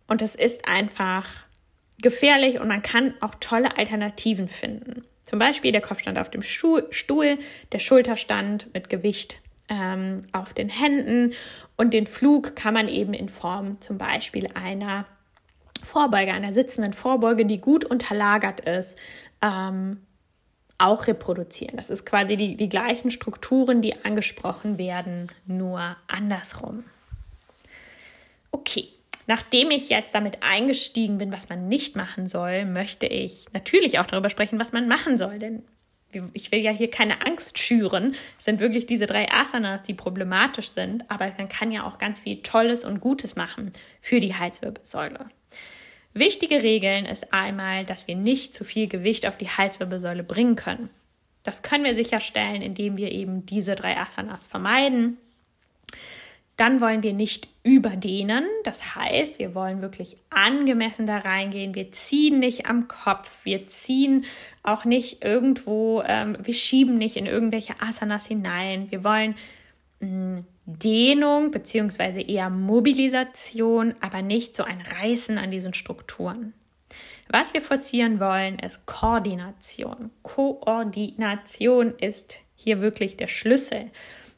und 0.07 0.22
es 0.22 0.35
ist 0.35 0.66
einfach 0.66 1.26
gefährlich 2.00 2.59
und 2.59 2.68
man 2.68 2.81
kann 2.81 3.12
auch 3.20 3.35
tolle 3.38 3.76
Alternativen 3.76 4.48
finden. 4.48 5.04
Zum 5.24 5.38
Beispiel 5.38 5.72
der 5.72 5.83
Kopfstand 5.83 6.18
auf 6.18 6.31
dem 6.31 6.40
Stuhl, 6.40 6.88
der 7.72 7.78
Schulterstand 7.78 8.72
mit 8.72 8.88
Gewicht 8.88 9.42
ähm, 9.68 10.26
auf 10.33 10.54
den 10.54 10.68
Händen 10.68 11.35
und 11.76 11.92
den 11.92 12.07
Flug 12.07 12.57
kann 12.57 12.74
man 12.74 12.88
eben 12.88 13.14
in 13.14 13.28
Form 13.28 13.81
zum 13.81 13.98
Beispiel 13.98 14.48
einer 14.54 15.07
Vorbeuge, 15.83 16.33
einer 16.33 16.52
sitzenden 16.52 16.92
Vorbeuge, 16.92 17.46
die 17.46 17.61
gut 17.61 17.85
unterlagert 17.85 18.61
ist, 18.61 18.96
ähm, 19.42 20.00
auch 20.78 21.07
reproduzieren. 21.07 21.76
Das 21.76 21.90
ist 21.90 22.07
quasi 22.07 22.37
die, 22.37 22.57
die 22.57 22.68
gleichen 22.68 23.11
Strukturen, 23.11 23.83
die 23.83 24.04
angesprochen 24.04 24.78
werden, 24.78 25.28
nur 25.46 25.96
andersrum. 26.07 26.85
Okay, 28.52 28.88
nachdem 29.26 29.70
ich 29.70 29.88
jetzt 29.88 30.14
damit 30.14 30.38
eingestiegen 30.42 31.18
bin, 31.18 31.33
was 31.33 31.48
man 31.48 31.68
nicht 31.68 31.96
machen 31.96 32.28
soll, 32.28 32.64
möchte 32.64 33.07
ich 33.07 33.46
natürlich 33.52 33.98
auch 33.98 34.07
darüber 34.07 34.31
sprechen, 34.31 34.61
was 34.61 34.72
man 34.72 34.88
machen 34.88 35.18
soll. 35.18 35.38
Denn 35.38 35.64
ich 36.33 36.53
will 36.53 36.61
ja 36.61 36.71
hier 36.71 36.90
keine 36.90 37.27
Angst 37.27 37.59
schüren. 37.59 38.14
Es 38.38 38.44
sind 38.47 38.61
wirklich 38.61 38.87
diese 38.87 39.07
drei 39.07 39.31
Asanas, 39.31 39.83
die 39.83 39.94
problematisch 39.94 40.71
sind, 40.71 41.09
aber 41.11 41.31
man 41.37 41.49
kann 41.49 41.71
ja 41.71 41.85
auch 41.85 41.99
ganz 41.99 42.21
viel 42.21 42.42
Tolles 42.42 42.85
und 42.85 43.01
Gutes 43.01 43.37
machen 43.37 43.71
für 44.01 44.21
die 44.21 44.35
Halswirbelsäule. 44.35 45.27
Wichtige 46.14 46.62
Regeln 46.62 47.05
ist 47.05 47.33
einmal, 47.33 47.85
dass 47.85 48.09
wir 48.09 48.16
nicht 48.16 48.55
zu 48.55 48.64
viel 48.64 48.88
Gewicht 48.88 49.27
auf 49.27 49.37
die 49.37 49.49
Halswirbelsäule 49.49 50.25
bringen 50.25 50.57
können. 50.57 50.90
Das 51.42 51.62
können 51.62 51.85
wir 51.85 51.94
sicherstellen, 51.94 52.62
indem 52.62 52.97
wir 52.97 53.12
eben 53.12 53.47
diese 53.47 53.75
drei 53.75 53.97
Asanas 53.97 54.47
vermeiden. 54.47 55.18
Dann 56.57 56.81
wollen 56.81 57.03
wir 57.03 57.12
nicht 57.12 57.49
überdehnen. 57.68 58.46
Das 58.64 58.96
heißt, 58.96 59.38
wir 59.38 59.54
wollen 59.54 59.83
wirklich 59.83 60.16
angemessen 60.31 61.07
da 61.07 61.18
reingehen. 61.18 61.74
Wir 61.74 61.92
ziehen 61.92 62.38
nicht 62.38 62.64
am 62.64 62.88
Kopf. 62.88 63.44
Wir 63.44 63.66
ziehen 63.66 64.24
auch 64.62 64.87
nicht 64.87 65.22
irgendwo, 65.22 66.02
ähm, 66.07 66.37
wir 66.42 66.54
schieben 66.54 66.96
nicht 66.96 67.16
in 67.16 67.26
irgendwelche 67.26 67.74
Asanas 67.81 68.26
hinein. 68.26 68.90
Wir 68.90 69.04
wollen 69.04 69.35
mm, 70.00 70.38
Dehnung 70.64 71.50
beziehungsweise 71.50 72.22
eher 72.22 72.48
Mobilisation, 72.48 73.94
aber 74.00 74.22
nicht 74.22 74.57
so 74.57 74.64
ein 74.64 74.81
Reißen 75.02 75.37
an 75.37 75.50
diesen 75.50 75.74
Strukturen. 75.74 76.54
Was 77.28 77.52
wir 77.52 77.61
forcieren 77.61 78.18
wollen, 78.18 78.59
ist 78.61 78.87
Koordination. 78.87 80.11
Koordination 80.22 81.92
ist 81.98 82.38
hier 82.54 82.81
wirklich 82.81 83.18
der 83.18 83.28
Schlüssel. 83.28 83.90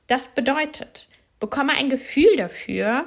Das 0.08 0.26
bedeutet, 0.26 1.06
Bekomme 1.40 1.72
ein 1.72 1.88
Gefühl 1.88 2.36
dafür, 2.36 3.06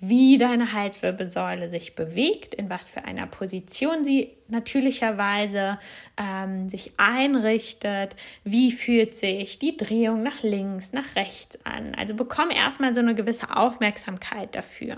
wie 0.00 0.38
deine 0.38 0.72
Halswirbelsäule 0.72 1.68
sich 1.68 1.94
bewegt, 1.94 2.54
in 2.54 2.70
was 2.70 2.88
für 2.88 3.04
einer 3.04 3.26
Position 3.26 4.02
sie 4.02 4.30
natürlicherweise 4.48 5.78
ähm, 6.16 6.70
sich 6.70 6.92
einrichtet, 6.96 8.16
wie 8.42 8.72
fühlt 8.72 9.14
sich 9.14 9.58
die 9.58 9.76
Drehung 9.76 10.22
nach 10.22 10.42
links, 10.42 10.92
nach 10.92 11.16
rechts 11.16 11.58
an. 11.64 11.94
Also 11.94 12.14
bekomme 12.14 12.56
erstmal 12.56 12.94
so 12.94 13.00
eine 13.00 13.14
gewisse 13.14 13.54
Aufmerksamkeit 13.54 14.54
dafür. 14.54 14.96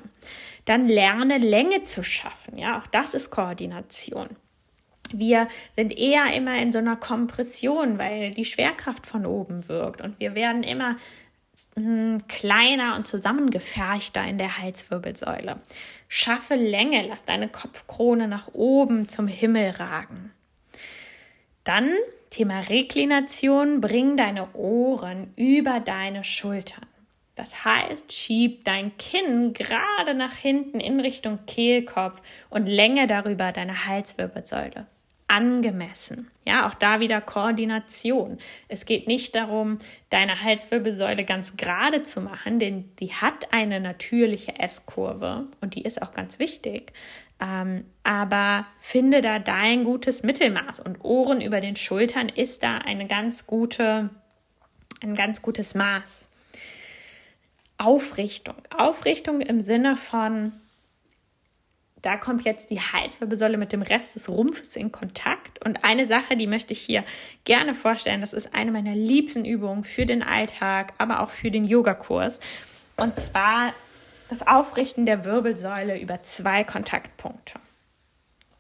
Dann 0.67 0.89
lerne 0.89 1.39
Länge 1.39 1.83
zu 1.83 2.05
schaffen. 2.05 2.57
Ja, 2.57 2.79
auch 2.79 2.87
das 2.87 3.15
ist 3.15 3.31
Koordination. 3.31 4.29
Wir 5.13 5.49
sind 5.75 5.99
eher 5.99 6.33
immer 6.35 6.57
in 6.59 6.73
so 6.73 6.79
einer 6.79 6.97
Kompression, 6.97 7.99
weil 7.99 8.31
die 8.31 8.45
Schwerkraft 8.45 9.05
von 9.05 9.27
oben 9.27 9.69
wirkt 9.69 10.01
und 10.01 10.19
wir 10.21 10.35
werden 10.35 10.63
immer 10.63 10.97
kleiner 12.29 12.97
und 12.97 13.07
zusammengeferchter 13.07 14.25
in 14.25 14.39
der 14.39 14.59
Halswirbelsäule. 14.59 15.61
Schaffe 16.09 16.55
Länge, 16.55 17.07
lass 17.07 17.25
deine 17.25 17.49
Kopfkrone 17.49 18.29
nach 18.29 18.49
oben 18.53 19.09
zum 19.09 19.27
Himmel 19.27 19.71
ragen. 19.71 20.33
Dann 21.65 21.95
Thema 22.31 22.61
Reklination, 22.61 23.81
bring 23.81 24.17
deine 24.17 24.55
Ohren 24.55 25.33
über 25.37 25.81
deine 25.81 26.25
Schultern. 26.25 26.87
Das 27.35 27.65
heißt, 27.65 28.13
schieb 28.13 28.65
dein 28.65 28.97
Kinn 28.97 29.53
gerade 29.53 30.15
nach 30.15 30.35
hinten 30.35 30.81
in 30.81 31.01
Richtung 31.01 31.41
Kehlkopf 31.47 32.23
und 32.51 32.67
länge 32.67 33.07
darüber 33.07 33.53
deine 33.53 33.87
Halswirbelsäule 33.87 34.87
angemessen. 35.33 36.31
Ja, 36.47 36.67
auch 36.69 36.75
da 36.75 37.01
wieder 37.01 37.23
Koordination. 37.23 38.37
Es 38.69 38.85
geht 38.85 39.07
nicht 39.07 39.35
darum, 39.35 39.79
deine 40.11 40.43
Halswirbelsäule 40.43 41.25
ganz 41.25 41.57
gerade 41.57 42.03
zu 42.03 42.21
machen, 42.21 42.59
denn 42.59 42.91
die 43.01 43.15
hat 43.15 43.51
eine 43.51 43.81
natürliche 43.81 44.59
S-Kurve 44.59 45.47
und 45.63 45.75
die 45.75 45.83
ist 45.83 46.03
auch 46.03 46.13
ganz 46.13 46.39
wichtig. 46.39 46.93
Ähm, 47.41 47.87
aber 48.05 48.67
finde 48.79 49.23
da 49.23 49.39
dein 49.39 49.85
gutes 49.85 50.23
Mittelmaß 50.23 50.81
und 50.81 51.03
Ohren 51.03 51.41
über 51.41 51.63
den 51.63 51.77
Schultern 51.77 52.29
ist 52.29 52.63
da 52.63 52.77
eine 52.77 53.07
ganz 53.07 53.47
gute, 53.47 54.11
ein 55.01 55.15
ganz 55.15 55.41
gutes 55.41 55.75
Maß. 55.75 56.29
Aufrichtung. 57.79 58.57
Aufrichtung 58.77 59.41
im 59.41 59.63
Sinne 59.63 59.97
von 59.97 60.53
da 62.03 62.17
kommt 62.17 62.45
jetzt 62.45 62.71
die 62.71 62.81
Halswirbelsäule 62.81 63.57
mit 63.57 63.73
dem 63.73 63.83
Rest 63.83 64.17
des 64.17 64.29
Rumpfes 64.29 64.75
in 64.75 64.91
Kontakt. 64.91 65.65
Und 65.65 65.85
eine 65.85 66.09
Sache, 66.09 66.37
die 66.37 66.49
möchte 66.49 66.73
ich 66.73 66.81
hier 66.81 67.05
gerne 67.45 67.75
vorstellen, 67.75 68.21
das 68.21 68.33
ist 68.33 68.55
eine 68.55 68.73
meiner 68.73 68.95
liebsten 68.95 69.45
Übungen 69.45 69.85
für 69.85 70.05
den 70.05 70.23
Alltag, 70.23 70.95
aber 70.99 71.21
auch 71.21 71.31
für 71.31 71.53
den 71.53 71.65
Yogakurs. 71.65 72.41
Und 72.97 73.17
zwar 73.17 73.73
das 74.29 74.47
Aufrichten 74.47 75.07
der 75.07 75.25
Wirbelsäule 75.25 75.99
über 75.99 76.23
zwei 76.23 76.65
Kontaktpunkte. 76.65 77.55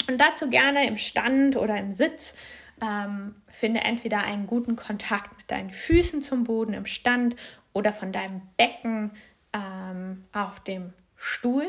Und 0.09 0.20
dazu 0.20 0.48
gerne 0.48 0.87
im 0.87 0.96
Stand 0.96 1.57
oder 1.57 1.76
im 1.78 1.94
Sitz. 1.94 2.35
Ähm, 2.81 3.37
finde 3.48 3.81
entweder 3.81 4.24
einen 4.24 4.46
guten 4.46 4.76
Kontakt 4.76 5.37
mit 5.37 5.50
deinen 5.50 5.70
Füßen 5.70 6.22
zum 6.22 6.44
Boden 6.44 6.74
im 6.74 6.87
Stand 6.87 7.37
oder 7.72 7.92
von 7.92 8.12
deinem 8.12 8.42
Becken 8.57 9.12
ähm, 9.52 10.24
auf 10.33 10.61
dem 10.61 10.92
Stuhl. 11.16 11.66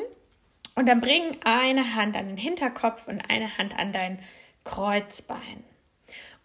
Und 0.75 0.87
dann 0.87 0.99
bring 0.99 1.37
eine 1.43 1.95
Hand 1.95 2.15
an 2.15 2.27
den 2.27 2.37
Hinterkopf 2.37 3.07
und 3.07 3.21
eine 3.29 3.57
Hand 3.57 3.77
an 3.77 3.91
dein 3.91 4.19
Kreuzbein. 4.63 5.63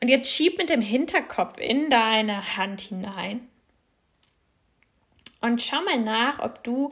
Und 0.01 0.09
jetzt 0.09 0.33
schieb 0.33 0.59
mit 0.59 0.71
dem 0.71 0.83
Hinterkopf 0.83 1.59
in 1.59 1.91
deine 1.91 2.57
Hand 2.57 2.83
hinein. 2.83 3.49
Und 5.41 5.63
schau 5.63 5.81
mal 5.83 6.01
nach, 6.01 6.41
ob 6.41 6.63
du 6.65 6.91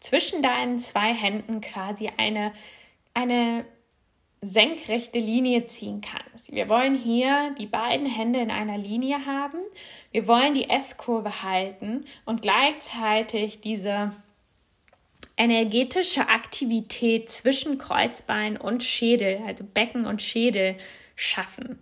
zwischen 0.00 0.42
deinen 0.42 0.78
zwei 0.78 1.12
Händen 1.14 1.60
quasi 1.60 2.10
eine, 2.16 2.52
eine 3.14 3.64
senkrechte 4.40 5.18
Linie 5.18 5.66
ziehen 5.66 6.00
kannst. 6.00 6.52
Wir 6.52 6.68
wollen 6.68 6.94
hier 6.94 7.54
die 7.58 7.66
beiden 7.66 8.06
Hände 8.06 8.40
in 8.40 8.50
einer 8.50 8.78
Linie 8.78 9.26
haben. 9.26 9.58
Wir 10.12 10.28
wollen 10.28 10.54
die 10.54 10.68
S-Kurve 10.68 11.42
halten 11.42 12.04
und 12.24 12.42
gleichzeitig 12.42 13.60
diese 13.60 14.12
energetische 15.36 16.28
Aktivität 16.28 17.30
zwischen 17.30 17.78
Kreuzbein 17.78 18.56
und 18.56 18.82
Schädel, 18.82 19.40
also 19.46 19.64
Becken 19.64 20.06
und 20.06 20.22
Schädel 20.22 20.76
schaffen, 21.14 21.78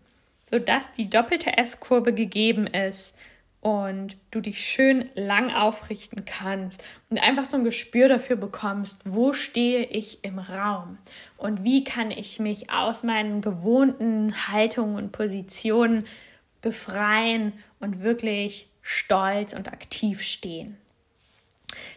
sodass 0.51 0.91
die 0.93 1.09
doppelte 1.09 1.57
S-Kurve 1.57 2.13
gegeben 2.13 2.67
ist 2.67 3.15
und 3.65 4.19
du 4.31 4.41
dich 4.41 4.61
schön 4.61 5.09
lang 5.15 5.51
aufrichten 5.51 6.25
kannst 6.27 6.85
und 7.09 7.19
einfach 7.23 7.47
so 7.47 7.57
ein 7.57 7.65
Gespür 7.65 8.09
dafür 8.09 8.37
bekommst, 8.37 9.01
wo 9.07 9.33
stehe 9.33 9.85
ich 9.85 10.23
im 10.23 10.39
Raum 10.39 10.99
und 11.39 11.65
wie 11.65 11.83
kann 11.83 12.11
ich 12.11 12.39
mich 12.41 12.71
aus 12.71 13.05
meinen 13.05 13.41
gewohnten 13.41 14.35
Haltungen 14.49 14.97
und 14.97 15.13
Positionen 15.13 16.05
befreien 16.61 17.55
und 17.81 18.03
wirklich 18.03 18.69
stolz 18.83 19.55
und 19.55 19.69
aktiv 19.69 20.21
stehen. 20.21 20.77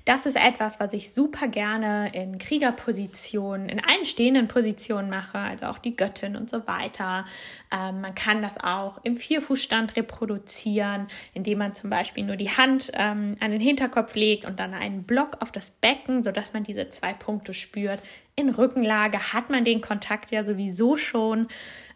Das 0.06 0.26
ist 0.26 0.36
etwas, 0.36 0.80
was 0.80 0.94
ich 0.94 1.14
super 1.14 1.48
gerne 1.48 2.12
in 2.14 2.38
Kriegerpositionen, 2.38 3.70
in 3.70 3.84
allen 3.84 4.06
stehenden 4.06 4.48
Positionen 4.48 5.10
mache, 5.10 5.38
also 5.38 5.68
auch 5.68 5.78
die 5.78 5.96
Göttin 5.96 6.36
und 6.36 6.50
so 6.50 6.68
weiter. 6.68 7.26
Ähm, 7.72 8.02
man 8.02 8.16
kann 8.16 8.42
das 8.42 8.58
auch 8.60 9.00
im 9.04 9.16
Vierfußstand 9.16 9.96
reproduzieren, 9.96 11.08
indem 11.34 11.60
man 11.60 11.74
zum 11.74 11.90
Beispiel 11.90 12.24
nur 12.24 12.36
die 12.36 12.50
Hand 12.50 12.92
ähm, 12.94 13.38
an 13.40 13.52
den 13.52 13.62
Hinterkopf 13.62 14.16
legt 14.16 14.46
und 14.46 14.60
dann 14.60 14.74
einen 14.74 15.04
Block 15.04 15.38
auf 15.42 15.52
das 15.52 15.72
Becken, 15.72 16.24
sodass 16.24 16.54
man 16.54 16.64
diese 16.64 16.90
zwei 16.90 17.14
Punkte 17.14 17.54
spürt. 17.54 18.02
In 18.36 18.50
Rückenlage 18.50 19.34
hat 19.34 19.50
man 19.50 19.66
den 19.66 19.82
Kontakt 19.82 20.32
ja 20.32 20.44
sowieso 20.44 20.98
schon. 20.98 21.48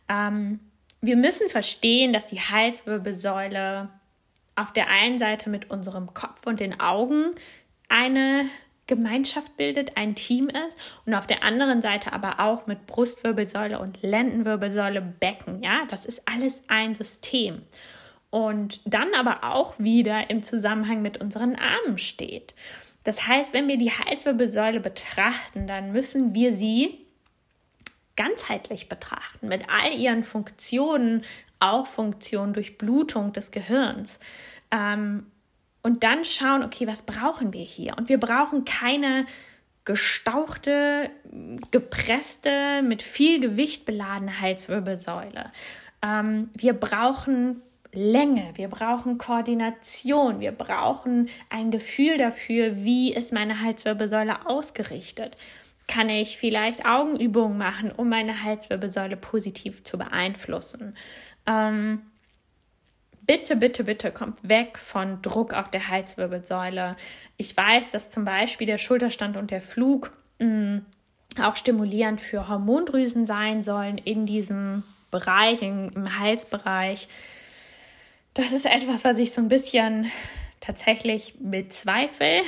Ähm, 0.09 0.59
wir 1.01 1.15
müssen 1.15 1.49
verstehen, 1.49 2.13
dass 2.13 2.27
die 2.27 2.39
Halswirbelsäule 2.39 3.89
auf 4.55 4.71
der 4.73 4.89
einen 4.89 5.17
Seite 5.17 5.49
mit 5.49 5.69
unserem 5.71 6.13
Kopf 6.13 6.45
und 6.45 6.59
den 6.59 6.79
Augen 6.79 7.31
eine 7.91 8.45
Gemeinschaft 8.88 9.56
bildet, 9.56 9.95
ein 9.95 10.15
Team 10.15 10.49
ist 10.49 10.77
und 11.06 11.13
auf 11.13 11.27
der 11.27 11.43
anderen 11.43 11.82
Seite 11.82 12.12
aber 12.13 12.39
auch 12.39 12.67
mit 12.67 12.88
Brustwirbelsäule 12.88 13.80
und 13.80 14.01
Lendenwirbelsäule, 14.01 15.01
Becken. 15.01 15.63
Ja, 15.63 15.86
das 15.89 16.06
ist 16.06 16.21
alles 16.25 16.62
ein 16.67 16.95
System. 16.95 17.62
Und 18.32 18.82
dann 18.86 19.13
aber 19.13 19.43
auch 19.43 19.77
wieder 19.77 20.30
im 20.30 20.43
Zusammenhang 20.43 21.01
mit 21.01 21.17
unseren 21.19 21.56
Armen 21.56 21.97
steht. 21.97 22.54
Das 23.04 23.27
heißt, 23.27 23.54
wenn 23.54 23.67
wir 23.67 23.77
die 23.77 23.91
Halswirbelsäule 23.91 24.80
betrachten, 24.80 25.67
dann 25.67 25.91
müssen 25.91 26.36
wir 26.36 26.56
sie 26.56 26.99
ganzheitlich 28.15 28.89
betrachten, 28.89 29.47
mit 29.47 29.65
all 29.69 29.93
ihren 29.93 30.23
Funktionen, 30.23 31.23
auch 31.60 31.88
Funktionen 31.88 32.54
durch 32.54 32.77
Blutung 32.77 33.34
des 33.34 33.51
Gehirns. 33.51 34.19
Ähm, 34.69 35.30
und 35.83 36.03
dann 36.03 36.25
schauen, 36.25 36.63
okay, 36.63 36.87
was 36.87 37.01
brauchen 37.01 37.53
wir 37.53 37.63
hier? 37.63 37.97
Und 37.97 38.09
wir 38.09 38.19
brauchen 38.19 38.65
keine 38.65 39.25
gestauchte, 39.83 41.09
gepresste, 41.71 42.81
mit 42.83 43.01
viel 43.01 43.39
Gewicht 43.39 43.85
beladene 43.85 44.39
Halswirbelsäule. 44.39 45.51
Ähm, 46.03 46.49
wir 46.53 46.73
brauchen 46.73 47.61
Länge, 47.93 48.51
wir 48.55 48.69
brauchen 48.69 49.17
Koordination, 49.17 50.39
wir 50.39 50.51
brauchen 50.51 51.29
ein 51.49 51.71
Gefühl 51.71 52.17
dafür, 52.17 52.83
wie 52.83 53.13
ist 53.13 53.33
meine 53.33 53.61
Halswirbelsäule 53.61 54.47
ausgerichtet. 54.47 55.35
Kann 55.87 56.09
ich 56.09 56.37
vielleicht 56.37 56.85
Augenübungen 56.85 57.57
machen, 57.57 57.91
um 57.91 58.07
meine 58.07 58.43
Halswirbelsäule 58.43 59.17
positiv 59.17 59.83
zu 59.83 59.97
beeinflussen? 59.97 60.95
Ähm, 61.45 62.03
bitte, 63.25 63.55
bitte, 63.55 63.84
bitte 63.84 64.12
kommt 64.12 64.47
weg 64.47 64.77
von 64.77 65.21
Druck 65.21 65.53
auf 65.53 65.69
der 65.69 65.88
Halswirbelsäule. 65.88 66.95
Ich 67.38 67.55
weiß, 67.55 67.91
dass 67.91 68.10
zum 68.10 68.25
Beispiel 68.25 68.67
der 68.67 68.77
Schulterstand 68.77 69.38
und 69.38 69.51
der 69.51 69.62
Flug 69.62 70.12
mh, 70.39 70.47
mm, 70.47 70.86
auch 71.41 71.55
stimulierend 71.55 72.19
für 72.19 72.49
Hormondrüsen 72.49 73.25
sein 73.25 73.63
sollen 73.63 73.97
in 73.97 74.25
diesem 74.25 74.84
Bereich, 75.12 75.62
im 75.62 76.19
Halsbereich. 76.19 77.07
Das 78.34 78.51
ist 78.51 78.65
etwas, 78.65 79.03
was 79.03 79.17
ich 79.19 79.34
so 79.34 79.41
ein 79.41 79.49
bisschen 79.49 80.12
tatsächlich 80.60 81.36
bezweifle, 81.39 82.41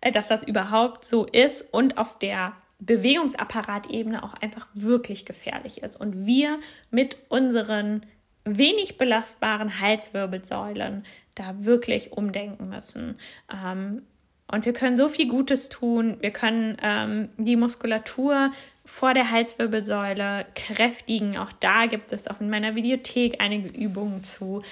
äh, 0.00 0.12
dass 0.12 0.26
das 0.26 0.42
überhaupt 0.42 1.04
so 1.04 1.24
ist 1.24 1.62
und 1.72 1.98
auf 1.98 2.18
der 2.18 2.52
Bewegungsapparatebene 2.80 4.22
auch 4.22 4.34
einfach 4.34 4.66
wirklich 4.74 5.24
gefährlich 5.24 5.82
ist. 5.82 5.98
Und 5.98 6.26
wir 6.26 6.58
mit 6.90 7.16
unseren 7.28 8.04
wenig 8.44 8.98
belastbaren 8.98 9.80
Halswirbelsäulen 9.80 11.04
da 11.34 11.64
wirklich 11.64 12.12
umdenken 12.12 12.68
müssen. 12.68 13.16
Ähm, 13.52 14.02
und 14.50 14.66
wir 14.66 14.72
können 14.72 14.96
so 14.96 15.08
viel 15.08 15.28
Gutes 15.28 15.68
tun. 15.68 16.18
Wir 16.20 16.30
können 16.30 16.76
ähm, 16.82 17.30
die 17.38 17.56
Muskulatur 17.56 18.50
vor 18.84 19.14
der 19.14 19.30
Halswirbelsäule 19.30 20.46
kräftigen. 20.54 21.38
Auch 21.38 21.52
da 21.52 21.86
gibt 21.86 22.12
es 22.12 22.28
auch 22.28 22.40
in 22.40 22.50
meiner 22.50 22.74
Videothek 22.74 23.40
einige 23.40 23.68
Übungen 23.68 24.22
zu. 24.22 24.62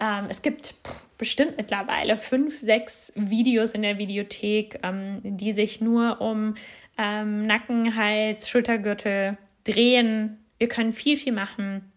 Ähm, 0.00 0.26
es 0.30 0.40
gibt 0.40 0.74
bestimmt 1.18 1.58
mittlerweile 1.58 2.16
fünf, 2.16 2.60
sechs 2.60 3.12
Videos 3.14 3.72
in 3.72 3.82
der 3.82 3.98
Videothek, 3.98 4.80
die 5.22 5.52
sich 5.52 5.82
nur 5.82 6.22
um 6.22 6.54
Nacken, 6.96 7.94
Hals, 7.94 8.48
Schultergürtel 8.48 9.36
drehen. 9.64 10.38
Wir 10.58 10.68
können 10.68 10.94
viel, 10.94 11.18
viel 11.18 11.32
machen. 11.32 11.89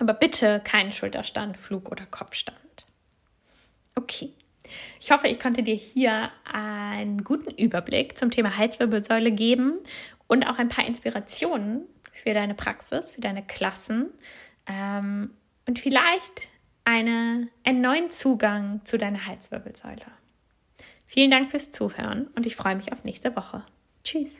Aber 0.00 0.14
bitte 0.14 0.60
keinen 0.64 0.92
Schulterstand, 0.92 1.56
Flug 1.58 1.90
oder 1.90 2.06
Kopfstand. 2.06 2.58
Okay. 3.94 4.32
Ich 4.98 5.10
hoffe, 5.10 5.28
ich 5.28 5.38
konnte 5.38 5.62
dir 5.62 5.74
hier 5.74 6.30
einen 6.50 7.22
guten 7.22 7.50
Überblick 7.50 8.16
zum 8.16 8.30
Thema 8.30 8.56
Halswirbelsäule 8.56 9.30
geben 9.30 9.78
und 10.26 10.46
auch 10.46 10.58
ein 10.58 10.68
paar 10.68 10.86
Inspirationen 10.86 11.82
für 12.12 12.32
deine 12.34 12.54
Praxis, 12.54 13.10
für 13.10 13.20
deine 13.20 13.44
Klassen 13.44 14.10
ähm, 14.66 15.34
und 15.66 15.78
vielleicht 15.78 16.48
eine, 16.84 17.48
einen 17.64 17.80
neuen 17.80 18.10
Zugang 18.10 18.80
zu 18.84 18.96
deiner 18.96 19.26
Halswirbelsäule. 19.26 20.06
Vielen 21.06 21.30
Dank 21.30 21.50
fürs 21.50 21.72
Zuhören 21.72 22.28
und 22.36 22.46
ich 22.46 22.56
freue 22.56 22.76
mich 22.76 22.92
auf 22.92 23.04
nächste 23.04 23.34
Woche. 23.36 23.64
Tschüss. 24.04 24.38